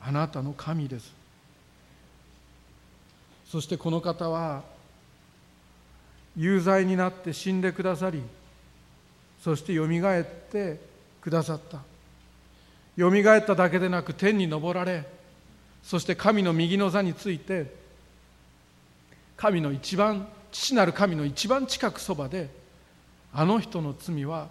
[0.00, 1.12] あなたの神です。
[3.46, 4.62] そしてこの方は
[6.36, 8.22] 有罪になって死んでくださり
[9.42, 10.78] そしてよみがえって
[11.20, 11.89] くださった。
[12.96, 15.06] よみがえっただけでなく天に昇られ
[15.82, 17.74] そして神の右の座について
[19.36, 22.50] 神の一番父なる神の一番近くそばで
[23.32, 24.48] あの人の罪は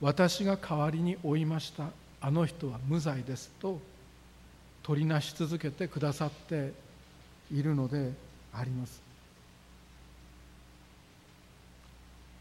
[0.00, 1.84] 私が代わりに負いました。
[2.20, 3.78] あの人は無罪ですと
[4.82, 6.72] 取りなし続けてくださって
[7.52, 8.12] いるので
[8.52, 9.02] あります。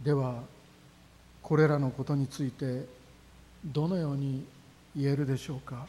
[0.04, 0.42] では
[1.42, 2.86] これらのことについて
[3.66, 4.46] どのように
[4.96, 5.86] 言えるでしょうか？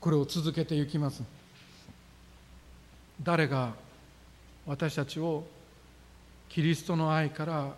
[0.00, 1.22] これを続けていきます。
[3.22, 3.72] 誰が
[4.66, 5.44] 私たちを
[6.48, 7.74] キリストの愛から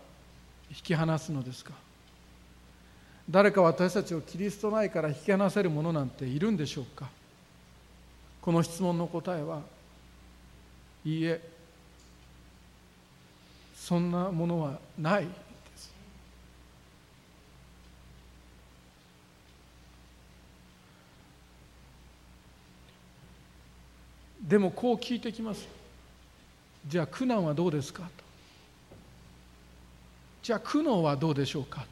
[0.70, 1.72] 引き離すのですか？
[3.30, 7.08] 誰か私たちをキリストの愛から引き離せるものなんているんでしょうか？
[8.40, 9.62] この質問の答えは
[11.04, 11.40] いいえ
[13.74, 15.28] そんなものはない。
[24.46, 25.66] でもこう聞いてきます。
[26.86, 28.08] じゃあ苦難はどうですかと。
[30.42, 31.86] じゃあ苦悩はどうでしょうかと。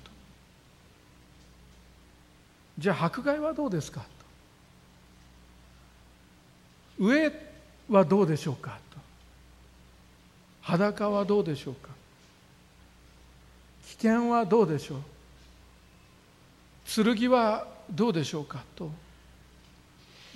[2.78, 4.06] じゃあ迫害はどうですかと。
[7.04, 7.32] 上
[7.88, 8.98] はどうでしょうかと。
[10.62, 11.88] 裸はどうでしょうか。
[13.88, 14.98] 危険はどうでしょう。
[16.86, 18.90] 剣はどうでしょうかと。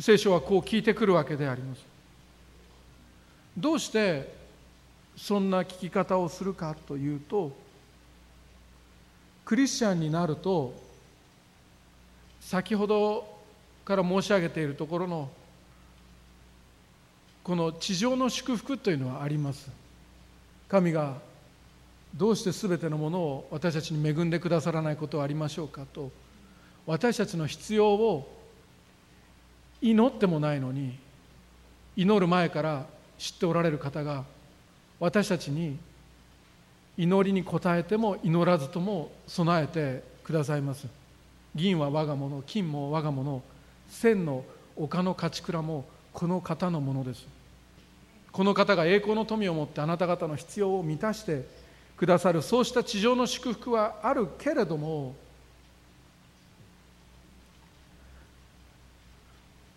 [0.00, 1.87] 聖書はこう聞いてくるわけであります。
[3.58, 4.32] どうして
[5.16, 7.50] そんな聞き方をするかというと
[9.44, 10.74] クリスチャンになると
[12.40, 13.26] 先ほど
[13.84, 15.28] から申し上げているところの
[17.42, 19.70] この地上の祝福というのはあります。
[20.68, 21.14] 神が
[22.14, 26.12] どうして全てのものを私たちに恵んでくださらないことはありましょうかと
[26.86, 28.38] 私たちの必要を
[29.80, 30.98] 祈ってもないのに
[31.96, 32.86] 祈る前から
[33.18, 34.24] 知っておられる方が
[35.00, 35.78] 私たちに
[36.96, 40.86] 祈りに応えても祈らずとも備えてくださいます。
[41.54, 43.42] 銀は我が物金も我が物
[43.88, 44.44] 千の
[44.76, 47.26] 丘の勝ち倉もこの方のものです。
[48.32, 51.46] この方が栄光の富を持ってあなた方の必要を満たして
[51.96, 52.42] くださる。
[52.42, 55.14] そうした地上の祝福はあるけれども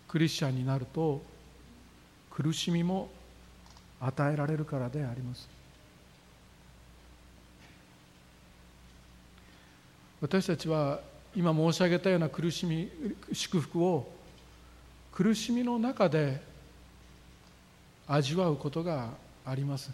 [0.08, 1.22] クリスチャンになると
[2.30, 3.08] 苦しみも
[4.04, 5.48] 与えられるからであります。
[10.20, 11.00] 私たちは
[11.34, 12.90] 今申し上げたような苦しみ
[13.32, 14.12] 祝福を
[15.12, 16.40] 苦しみの中で
[18.06, 19.10] 味わうことが
[19.44, 19.90] あります。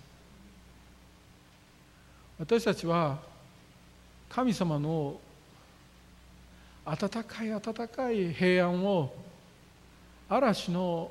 [2.38, 3.18] 私たちは
[4.28, 5.18] 神様の
[6.84, 9.14] 温かい温かい平安を
[10.28, 11.10] 嵐の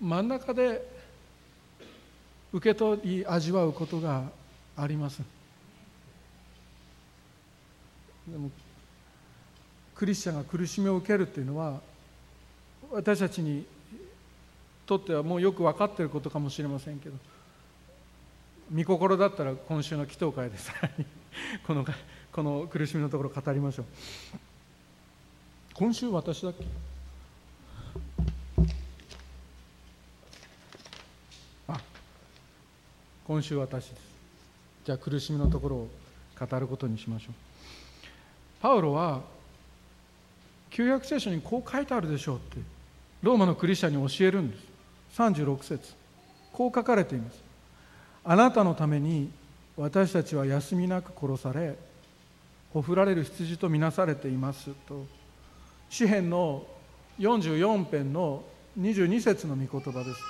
[0.00, 0.95] 真ん中で
[2.52, 4.24] 受け取り味わうことが
[4.76, 5.22] あります。
[8.28, 8.50] でも
[9.94, 11.80] クリスチャンが苦しみを受けるっていうのは
[12.92, 13.64] 私たちに
[14.84, 17.16] とってはもうよく分かってることかもしれませんけど
[18.70, 21.06] 見心だったら今週の祈祷会でさらに
[21.66, 21.84] この
[22.32, 23.86] この苦しみのところ語りましょう。
[25.72, 26.64] 今週私だっけ？
[33.26, 34.00] 今週私です。
[34.84, 35.88] じゃあ苦しみのところを
[36.38, 37.34] 語ることにしましょう。
[38.62, 39.20] パウロは
[40.70, 42.58] 旧約聖書にこう書いてあるでしょうって
[43.24, 44.62] ローマのクリスチャンに教えるんです。
[45.16, 45.94] 36節。
[46.52, 47.42] こう書かれています。
[48.24, 49.28] あなたのために
[49.76, 51.76] 私たちは休みなく殺され
[52.72, 54.70] ほふられる羊とみなされています。
[54.86, 55.04] と
[55.90, 56.64] 詩篇の
[57.18, 58.44] 44編の
[58.78, 60.20] 22節の御言葉です。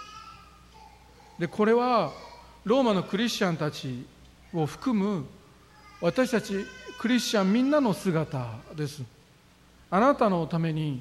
[1.38, 2.10] でこれは
[2.66, 4.04] ローマのクリスチャンたち
[4.52, 5.24] を含む
[6.00, 6.66] 私たち
[6.98, 9.04] クリスチャンみんなの姿です。
[9.88, 11.00] あなたのために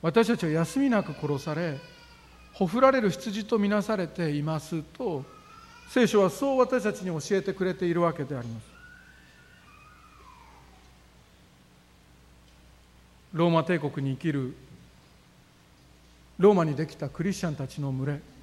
[0.00, 1.78] 私たちは休みなく殺され
[2.54, 5.22] ほふられる羊とみなされていますと
[5.90, 8.64] 聖書はそう私たちに教えてくれているわけであります。
[13.34, 14.54] ローマ帝国に生きる
[16.38, 18.33] ローマにできたクリスチャンたちの群れ。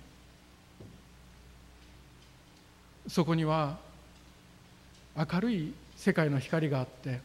[3.12, 3.78] そこには
[5.18, 7.20] 明るい世界の光があって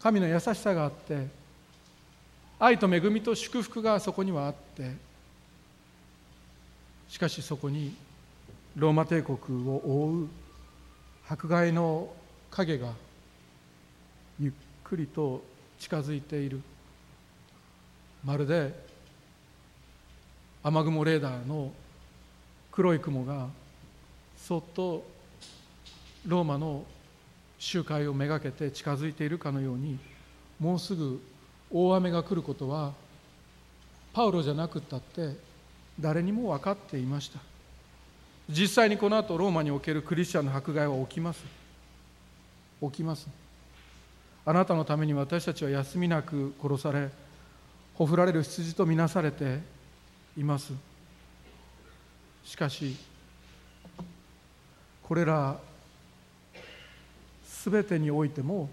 [0.00, 1.26] 神の優しさがあって
[2.58, 4.92] 愛と恵みと祝福がそこにはあって
[7.10, 7.94] しかしそこに
[8.74, 9.36] ローマ帝国
[9.68, 10.28] を覆う
[11.28, 12.08] 迫害の
[12.50, 12.92] 影が
[14.40, 15.44] ゆっくりと
[15.78, 16.62] 近づいている。
[18.24, 18.72] まるで
[20.62, 21.70] 雨雲レーダーの
[22.72, 23.48] 黒い雲が
[24.46, 25.02] そっと
[26.26, 26.84] ローマの
[27.58, 29.98] 集会をめがけて近づいているかのように
[30.60, 31.22] もうすぐ
[31.70, 32.92] 大雨が来ることは
[34.12, 35.34] パウロじゃなくったって
[35.98, 37.38] 誰にも分かっていました。
[38.50, 41.42] 実際にこの後ローマにおけるクリスチャンの迫害は起きます。
[42.82, 43.26] 起きます。
[44.44, 47.08] あなたのために私たちは休みなく殺され
[47.94, 49.60] ほふられる羊とみなされて
[50.36, 50.74] います。
[52.44, 52.94] しかし
[55.08, 55.58] これら
[57.46, 58.68] すべてにおいても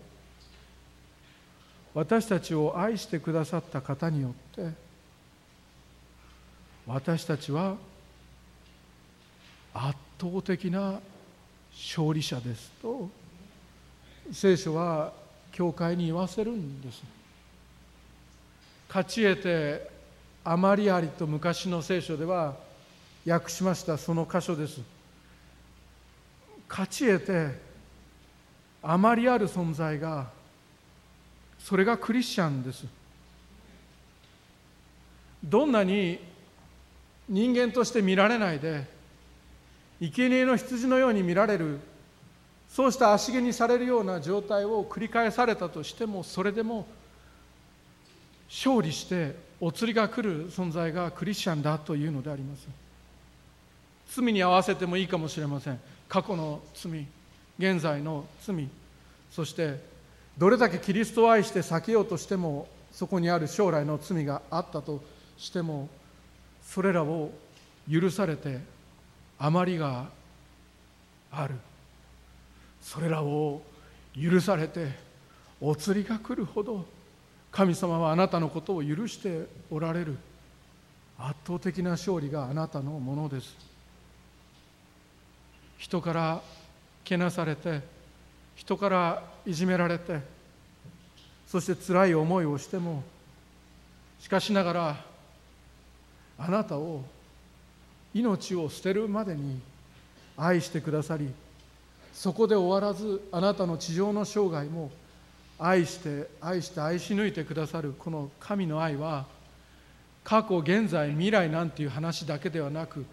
[1.93, 4.71] 私たちを愛してくださった方によって
[6.88, 7.75] 私たちは
[9.73, 10.99] 圧倒的な
[11.73, 13.09] 勝利者ですと
[14.32, 15.13] 聖書は
[15.51, 17.03] 教会に言わせるんです。
[18.88, 19.89] 勝ち得て
[20.43, 22.55] あまりありと昔の聖書では
[23.25, 24.82] 訳しましたその箇所です。
[26.72, 27.59] 勝ち得て
[28.82, 30.30] あまりある存在が
[31.59, 32.86] それがクリスチャンです。
[35.43, 36.19] どんなに
[37.28, 38.88] 人間として見られないで
[39.99, 41.80] 生贄の羊のように見られる
[42.69, 46.88] そうした足毛にされるような状態を繰り返されたとしてもそれでも
[48.47, 52.67] 勝利してお釣りが来る存在がクリスチャンだというのであります。
[54.07, 55.80] 罪に合わせてもいいかもしれません。
[56.12, 57.07] 過去の罪
[57.57, 58.68] 現在の罪
[59.32, 59.82] そして
[60.38, 65.01] どれだけキリストを愛して避けようとしてもそこにある将来の罪があったと
[65.38, 65.88] しても
[66.62, 67.32] それらを
[67.89, 68.59] 許されて
[69.39, 70.09] 余りが
[71.32, 71.55] ある。
[72.82, 73.62] それらを
[74.14, 74.89] 許されて
[75.62, 76.86] お釣りが来るほど
[77.51, 80.18] 神様はあなたのことを許しておられる。
[81.18, 83.70] 圧倒的な勝利があなたのものです。
[85.82, 86.41] 人から
[87.03, 87.82] けなされて
[88.55, 90.19] 人からいじめられて
[91.47, 93.01] そして辛い思いをしても
[94.19, 95.05] しかしながら
[96.38, 97.03] あなたを
[98.13, 99.59] 命を捨てるまでに
[100.38, 101.34] 愛してくださり
[102.13, 104.91] そこで終わらずあなたの地上の生涯も
[105.57, 109.25] 愛して愛して愛し抜いてくださるこの神の愛は
[110.23, 113.03] 過去現在未来なんていう話だけではなく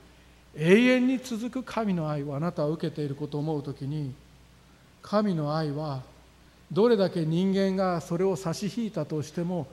[0.59, 4.13] 永遠に続く神の愛をあなたは受けていることを思う時に
[5.03, 6.03] 神の愛は
[6.73, 9.69] どれだけ人間がそれを差し引いたとしても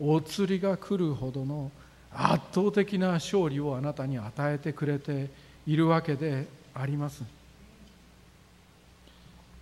[0.00, 1.72] お釣りが来るほどの
[2.12, 5.28] 圧倒的な勝利をあなたに与えてくれて
[5.66, 7.22] いるわけであります。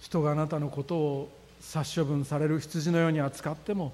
[0.00, 1.28] 人があなたのことを
[1.60, 3.92] 殺処分される羊のように扱っても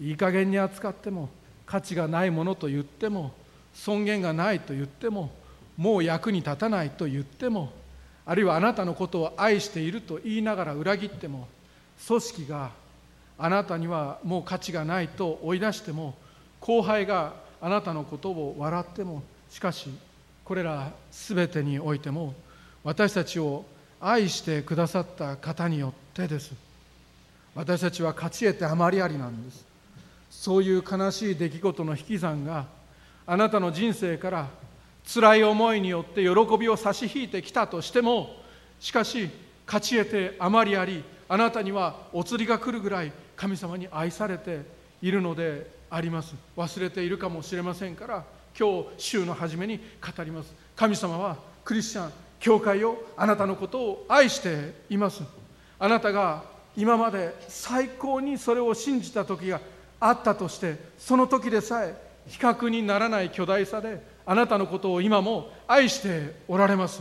[0.00, 1.30] いい加減に扱っても
[1.66, 3.32] 価値がないものと言っても
[3.74, 5.30] 尊厳がないと言っても
[5.78, 7.72] もう役に立たないと言っても
[8.26, 11.48] あるいはあなたのことを愛していると言いながら裏切っても
[12.06, 12.70] 組織が
[13.38, 16.14] あなたにはもう価値がないと追い出しても
[16.60, 19.88] 後輩があなたのことを笑ってもしかし
[20.44, 22.34] これら全てにおいても
[22.82, 23.64] 私たちを
[24.00, 26.52] 愛してくださった方によってです。
[27.54, 29.66] 私たちは勝ち得てあまりありなんです。
[30.30, 32.66] そういう悲しい出来事の引き算が
[33.26, 34.48] あなたの人生から
[35.12, 38.36] 辛い思いによって喜びを差し引いてきたとしても
[38.78, 39.30] しかし
[39.66, 44.60] 勝ち得てあまりありあなたにはお釣りが来るぐらい神様に愛されて
[45.00, 46.34] いるのであります。
[46.56, 48.24] 忘れているかもしれませんから
[48.58, 50.52] 今日週の初めに語ります。
[50.76, 55.22] 神様はクリスチャン教会をあなたのことを愛しています。
[55.78, 56.44] あなたが
[56.76, 59.60] 今まで最高にそれを信じた時が
[60.00, 61.94] あったとしてその時でさえ
[62.26, 64.00] 比較にならない巨大さで
[64.30, 67.00] あなたのことを今も愛しておられます。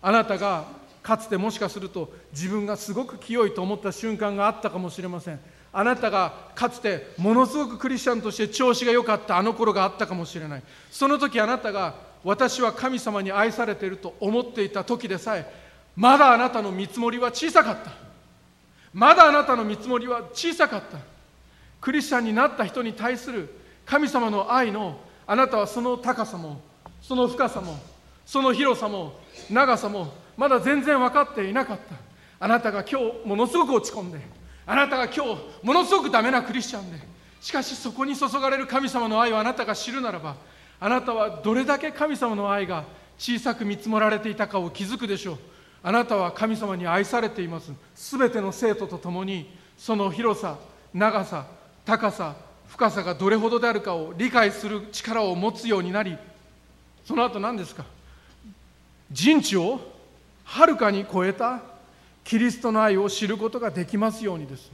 [0.00, 0.64] あなたが
[1.02, 5.40] かつてもしかすると自分がすごく清いと思った瞬間があったかもしれません。
[5.74, 10.62] あなたがかつてものすごくクリスチャンとして調子が良かったあの頃があったかもしれない。
[10.90, 15.44] その時あなたが私は神様に愛されていると思っていた時でさえ
[15.94, 17.92] まだあなたの見積もりは小さかった。
[18.94, 20.96] まだあなたの見積もりは小さかった。
[21.82, 23.54] クリスチャンになった人に対する
[23.84, 24.96] 神様の愛の
[25.26, 26.60] あなたはその高さも
[27.00, 27.78] その深さも
[28.26, 29.14] その広さも
[29.50, 31.94] 長さもまだ全然分かっていなかった。
[32.40, 34.20] あなたが今日ものすごく落ち込んで
[34.66, 36.98] あなたが今日ものすごくダメなクリスチャンで
[37.40, 40.36] しかしそこに注がれる神様の愛をあなたが知るならば
[40.80, 42.84] あなたはどれだけ神様の愛が
[43.16, 45.38] 小さく見積もられていたかを気づくでしょう。
[45.82, 47.70] あなたは神様に愛されています。
[47.94, 50.58] すべての生徒と共にその広さ
[50.92, 51.46] 長さ
[51.84, 52.34] 高さ
[52.74, 56.18] 深さがどれほどであるかを理解する力を持つようになり
[57.04, 57.84] その後何ですか？
[59.12, 59.78] 人知を
[60.42, 61.62] はるかに超えた
[62.24, 64.72] キリストの愛を知ることができますようにです。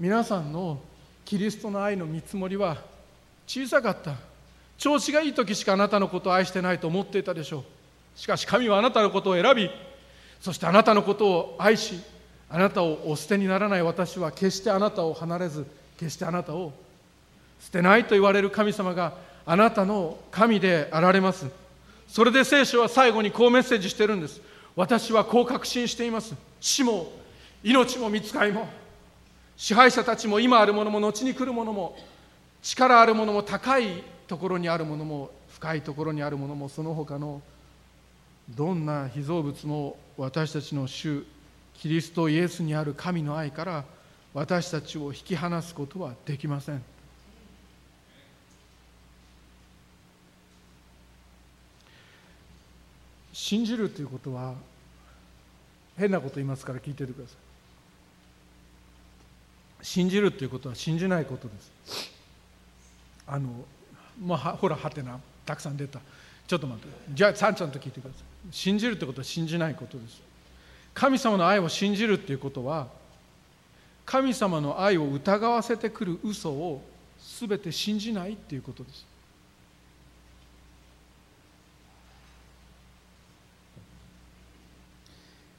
[0.00, 0.80] 皆さんの
[1.24, 2.78] キリストの愛の見積もりは
[3.46, 4.16] 小さかった。
[4.76, 8.18] 調子がいい時しかあなたのことを愛してないと思っていたでしょう。
[8.18, 9.70] しかし神はあなたのことを選び
[10.40, 12.00] そしてあなたのことを愛し
[12.50, 15.66] あなたをお捨てにならない私は決してあなたを離れず
[15.98, 16.72] 決してあなたを
[17.60, 21.46] 捨てないと言われる神様があなたの神であられます。
[22.08, 24.40] それで聖書は最後にこうメッセージしてるんです。
[24.74, 26.34] 私はこう確信しています。
[26.60, 27.12] 死も
[27.62, 28.68] 命も見つかりも。
[29.56, 31.96] 支配者たちも今あるものも後に来るものも
[32.62, 37.40] 力あるものも高いところにあるものも深いところにあるものもその他の
[38.50, 41.24] どんな被造物も私たちの主
[41.74, 43.84] キリストイエスにある神の愛から
[44.34, 46.82] 私たちを引き離すことはできません。
[53.36, 54.54] 信じるということは
[55.98, 57.34] 変なこと言いますから聞いててくださ
[59.82, 59.84] い。
[59.84, 61.70] 信じるということは信じないことです。
[63.26, 63.50] あの
[64.24, 66.00] まあほらはてなたくさん出た。
[66.48, 66.88] ちょっと待って。
[67.12, 68.22] じゃあさんちゃんと聞いてください。
[68.50, 70.22] 信じるってことは信じないことです。
[70.94, 72.88] 神様の愛を信じるっていうことは
[74.06, 76.82] 神様の愛を疑わせてくる嘘を
[77.38, 79.04] 全て信じないっていうことです。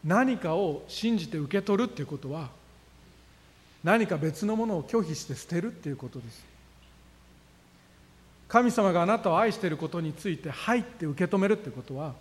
[0.04, 2.50] 何かを信じて受け取るっていうことは
[3.84, 6.46] 何か別のものを拒否して捨てるっていうことです。
[8.48, 12.14] 神様があなたを愛していることについて「はい」って受け止めるってことは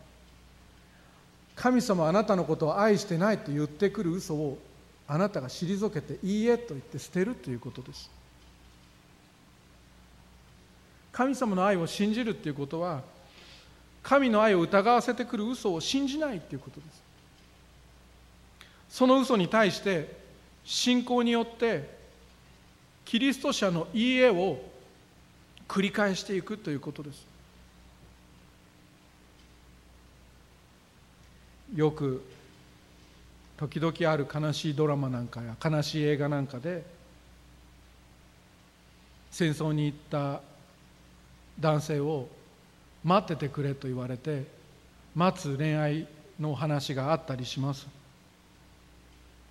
[1.55, 4.59] 神様はあなたのことを愛してないと言ってくる嘘を
[5.07, 8.11] あなたが退けて「いいえ」と言って捨てるということです。
[11.13, 13.03] 神様の愛を信じるっていうことは
[14.03, 17.06] 神の愛を疑わせてくる嘘を信じないっていうことです。
[18.89, 20.17] その嘘に対して
[20.65, 21.97] 信仰によって
[23.05, 24.61] キリスト者の「いいえ」を
[25.69, 27.27] 繰り返していくということです。
[31.75, 32.25] よく
[33.57, 36.85] 時々ある悲しいドラマなんかや悲しい映画なんかで
[39.31, 40.41] 戦争に行った
[41.59, 42.29] 男性を
[43.03, 44.45] 待っててくれと言われて
[45.15, 46.07] 待つ恋愛
[46.39, 47.96] の話があったりします。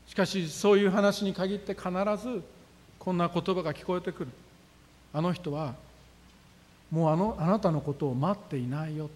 [0.08, 1.89] しかしそういう話に限って必
[2.22, 2.43] ず
[2.99, 4.32] こんな言葉が聞こえてくる。
[5.14, 5.76] あの人は
[6.91, 9.10] もうあのあなたのことを待っていないよ。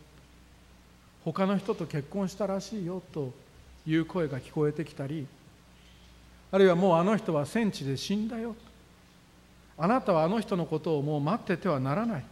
[1.23, 3.31] 他の人と結婚したらしいよと
[3.85, 5.27] いう声が聞こえてきたり。
[6.51, 8.55] あるいはもうあの人は戦地で死んだよ。
[9.77, 12.25] あなたはあの人のことをもう待っててはならない。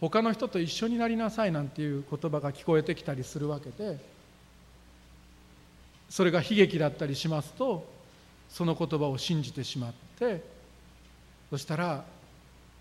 [0.00, 3.98] 他の人と一緒になりなさいなんていう言葉が聞こえてきたりするわけで。
[6.08, 7.86] それが悲劇だったりしますと
[8.48, 10.42] その言葉を信じてしまって
[11.50, 12.04] そしたら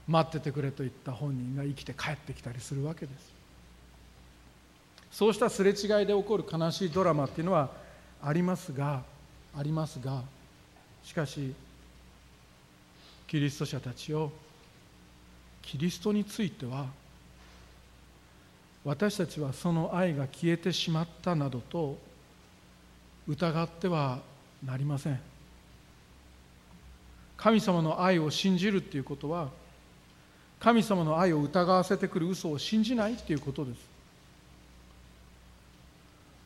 [0.08, 3.38] 待っててくれと言った本人が生きて帰ってきたりするわけです。
[5.12, 7.70] そうしたすれ違いで起こる悲しいドラマっていうのは
[8.22, 9.04] ありますが
[9.58, 10.22] ありますが
[11.04, 11.54] しかし
[13.26, 14.32] キリスト者たちを
[15.62, 16.86] キリストについては
[18.86, 21.98] 私たちはその愛が消えてしまったなどと
[23.28, 24.20] 疑っては
[24.64, 25.20] なりません。
[27.36, 29.50] 神様の愛を信じるっていうことは
[30.60, 33.80] 神様の愛を疑わせてくる嘘を信じないっていうことです。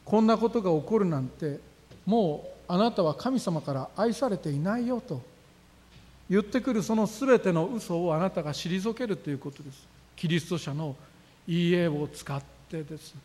[0.03, 1.59] こんなことが起こるなんて
[2.05, 5.21] もうあなたは神様から愛されていないよと
[6.29, 9.87] 言ってくるその全ての嘘をあなたが退けるということです。
[10.15, 10.95] キリスト者の
[11.47, 13.15] 「いいえ」を使ってです。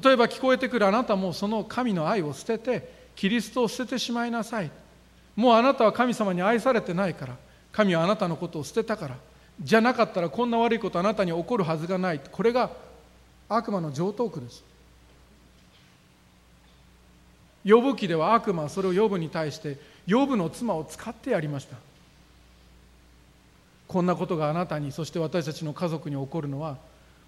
[0.00, 4.70] 例えば聞こえてくるあなたもその神の愛を捨ててキリストを捨ててしまいなさい。
[5.36, 7.36] もうあなたは神様に愛されてないから
[7.72, 9.16] 神はあなたのことを捨てたから
[9.60, 12.20] じゃなかったらこんな悪いことあなたに起こるはずがない。
[12.20, 12.70] これが
[13.48, 14.64] 悪魔の常套句です。
[17.64, 19.78] 呼ぶ記では悪魔はそれを呼ぶに対して
[20.08, 21.76] 呼ぶの妻を使ってやりました。
[23.88, 26.78] こんなことがあなたにそして私たちの家族に起こるのは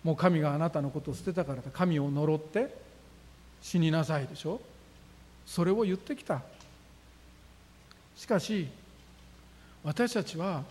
[0.04, 1.70] もう神があなたのことを捨てたからだ。
[1.72, 2.72] 神を呪って
[3.62, 4.60] 死になさいでしょ。
[5.46, 6.42] それを言ってきた。
[8.14, 8.68] しかし
[9.82, 10.62] 私たちは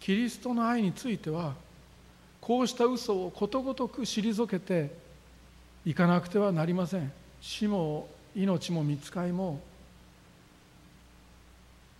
[0.00, 1.54] キリストの愛については
[2.40, 4.90] こうした嘘をことごとく退けて
[5.84, 7.12] いかなくてはなりません。
[7.40, 9.60] 死も命も見つかいも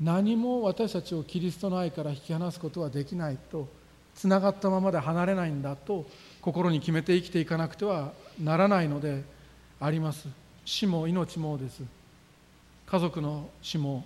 [0.00, 3.68] 何も私たちをキリストの愛から引き離すことはできないと
[4.14, 6.06] つながったままで離れないんだと
[6.44, 9.22] 心に決めて生きていかなくてはならないので
[9.80, 10.28] あります。
[10.66, 11.82] 死も命もです。
[12.84, 14.04] 家族の死も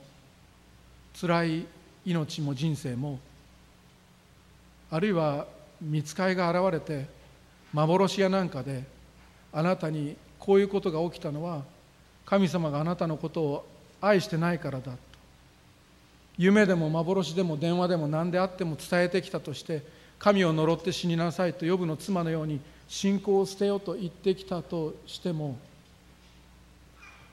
[1.21, 1.67] 辛い
[2.07, 3.19] 命も人生も
[4.89, 5.49] あるいは
[5.81, 7.07] 見つかいが現れて
[7.73, 8.85] 幻やなんかで
[9.53, 11.65] あなたにこういうことが起きたのは
[12.25, 13.69] 神様があなたのことを
[14.01, 14.99] 愛してないからだと。
[16.37, 25.59] 夢でも幻でも電話でも何であっても伝えてきたとして神を呪って死になさいと呼ぶの妻のように信仰を捨てようと言ってきたとしても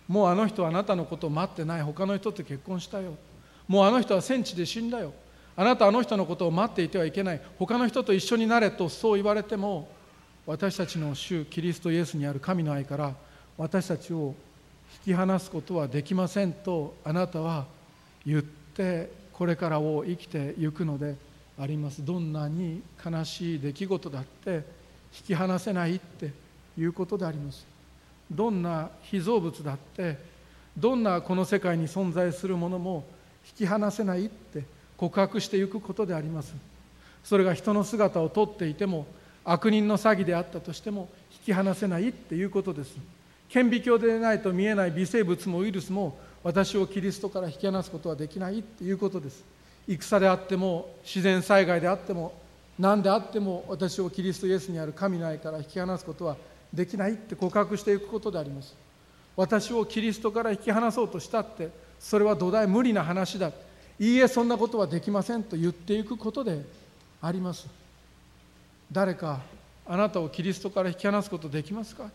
[0.07, 1.81] もうあの人はあなたのことを待ってない。
[1.81, 3.15] 他の人と結婚したよ。
[3.67, 5.13] もうあの人は戦地で死んだよ。
[5.57, 7.41] あなたあの人のことを待っていてはいけない。
[7.57, 9.89] 他の人と一緒になれとそう言われても
[10.45, 13.15] 私たちの主キリストイエスにある神の愛から
[13.57, 14.35] 私たちを
[15.07, 17.65] 引き離すことはできませんとあなたは
[18.25, 21.15] 言ってこれからを生きていくので
[21.59, 22.03] あります。
[22.03, 24.63] どんなに悲しい出来事だって
[25.17, 26.31] 引き離せないって
[26.77, 27.65] いうことであります。
[28.29, 30.17] どんな被造物だって
[30.77, 33.05] どんなこの世界に存在するものも
[33.47, 34.63] 引き離せないって
[34.97, 36.53] 告白していくことであります。
[37.23, 39.05] それが人の姿をとっていても
[39.43, 42.97] 悪人の詐欺であったとしても引き離せないっていうことです。
[43.47, 49.43] 顕微鏡でないと見えない微生物もウイルスも私をキリストから引き離すことはできないっていうことです。
[49.87, 52.33] 戦であっても自然災害であっても
[52.79, 56.35] 何であっても私をキリストイエスにある神の愛から引き離すことは
[56.73, 58.75] できないって告白していくことであります。
[59.35, 61.69] 私をキリストから引き離そうとしたって
[61.99, 63.51] それは土台無理な話だ。
[63.99, 66.65] いいえそんなことはできませんと言っていくことで
[67.21, 67.67] あります。
[68.91, 69.39] 誰か
[69.85, 72.09] あなたをキリストから引き離すことできますか？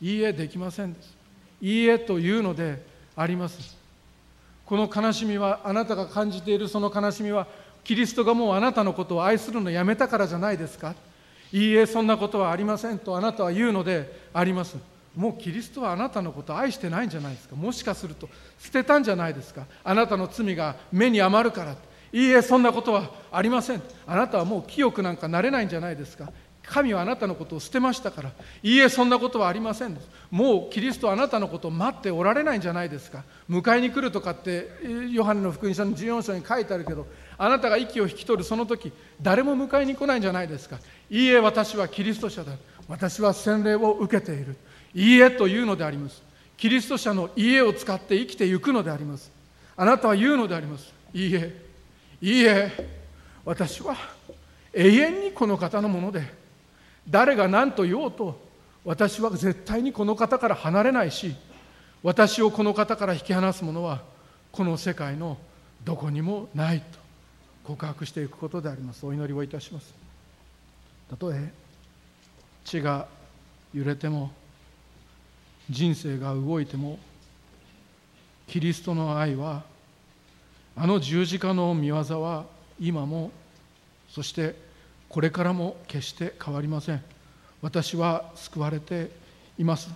[0.00, 1.14] いいえできませんです。
[1.60, 2.82] いいえというので
[3.14, 3.76] あります。
[4.72, 7.46] この悲しみはあなたが感じているその悲しみは
[7.84, 10.94] キリストがもうあなたのことを愛するのをやめたからじゃないですか？
[11.52, 14.78] いいえそんなことはありませんとあなたは言うのであります。
[15.14, 17.54] もうキリストはあなたのことを愛してないんじゃないですか？
[17.54, 19.66] もしかすると捨てたんじゃないですか？
[19.84, 21.76] あなたの罪が目に余るからい
[22.14, 23.82] いえそんなことはありません。
[24.06, 26.32] あなたはもう清くなんかなれないんじゃないですか？
[26.64, 28.32] 神はあなたのことを捨てましたから
[28.62, 29.98] いいえそんなことはありません
[30.30, 33.24] もうキリストはあなたのことを待っておられないんじゃないですか。
[33.50, 34.68] 迎えに来るとかって
[35.10, 37.06] ヨハネの福音書の14章に書いてあるけど
[37.36, 40.78] あなたが息を引き取るその時誰も迎えに来ないんじゃないですか。
[41.10, 42.52] いいえ私はキリスト者だ。
[42.88, 44.56] 私は洗礼を受けている。
[44.94, 46.22] いいえというのであります。
[46.56, 49.30] キリスト者の家を使って生きていくのであります。
[49.76, 50.92] あなたは言うのであります。
[51.12, 51.62] いいえ
[52.22, 52.70] いいえ
[53.44, 53.96] 私は
[54.72, 56.41] 永遠にこの方のもので
[57.08, 58.40] 誰が何と言おうと
[58.84, 61.34] 私は絶対にこの方から離れないし
[62.02, 64.02] 私をこの方から引き離すものは
[64.50, 65.38] この世界の
[65.84, 66.98] どこにもないと
[67.64, 69.06] 告白していくことであります。
[69.06, 69.94] お祈りをいたします。
[71.08, 71.52] たとえ
[72.64, 73.06] 地が
[73.72, 74.32] 揺れても
[75.70, 76.98] 人生が動いても
[78.46, 79.62] キリストの愛は
[80.76, 82.46] あの十字架の見業は
[82.80, 83.30] 今も
[84.08, 84.54] そして
[85.12, 87.02] これからも決して変わりません。
[87.60, 89.10] 私は救われて
[89.58, 89.90] います。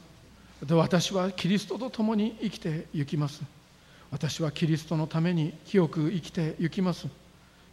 [0.69, 3.43] 私はキリストと共に生きてゆきます。
[4.11, 7.07] 私はキリストのために清く生きてゆきます。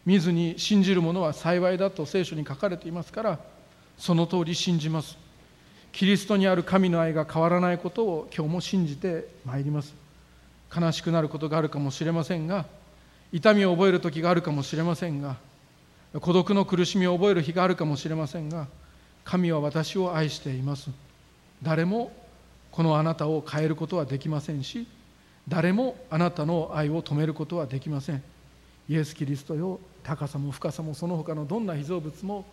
[0.05, 3.39] 見ずに信じる者は幸いだと聖書に書かれていますから
[3.97, 5.17] その通り信じます。
[5.91, 9.93] キリストにある神の愛が変わらないことを今日も信じてまいります。
[10.73, 12.65] 悲しくなることがあるかもしれませんが
[13.33, 15.35] 痛みを覚える時があるかもしれませんが
[16.21, 18.67] 孤独の苦しみを覚える日があるかもしれませんが
[19.25, 20.89] 神は私を愛しています。
[21.61, 22.11] 誰も
[22.71, 24.87] このあなたを変えることはできませんし
[25.47, 28.23] 誰もあなたの愛を止めることはできません。
[28.89, 32.45] イエス・キリストよ高さも深さもその他のどんな被造物も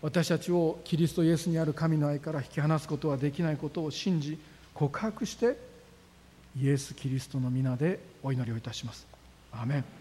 [0.00, 4.38] 私たちをキリストイエスにある神の愛から引き離すことはできないことを信じ
[4.74, 5.58] 告白して
[6.58, 9.06] イエス・キリストの皆でお祈りをいたします。
[9.52, 9.95] アメン。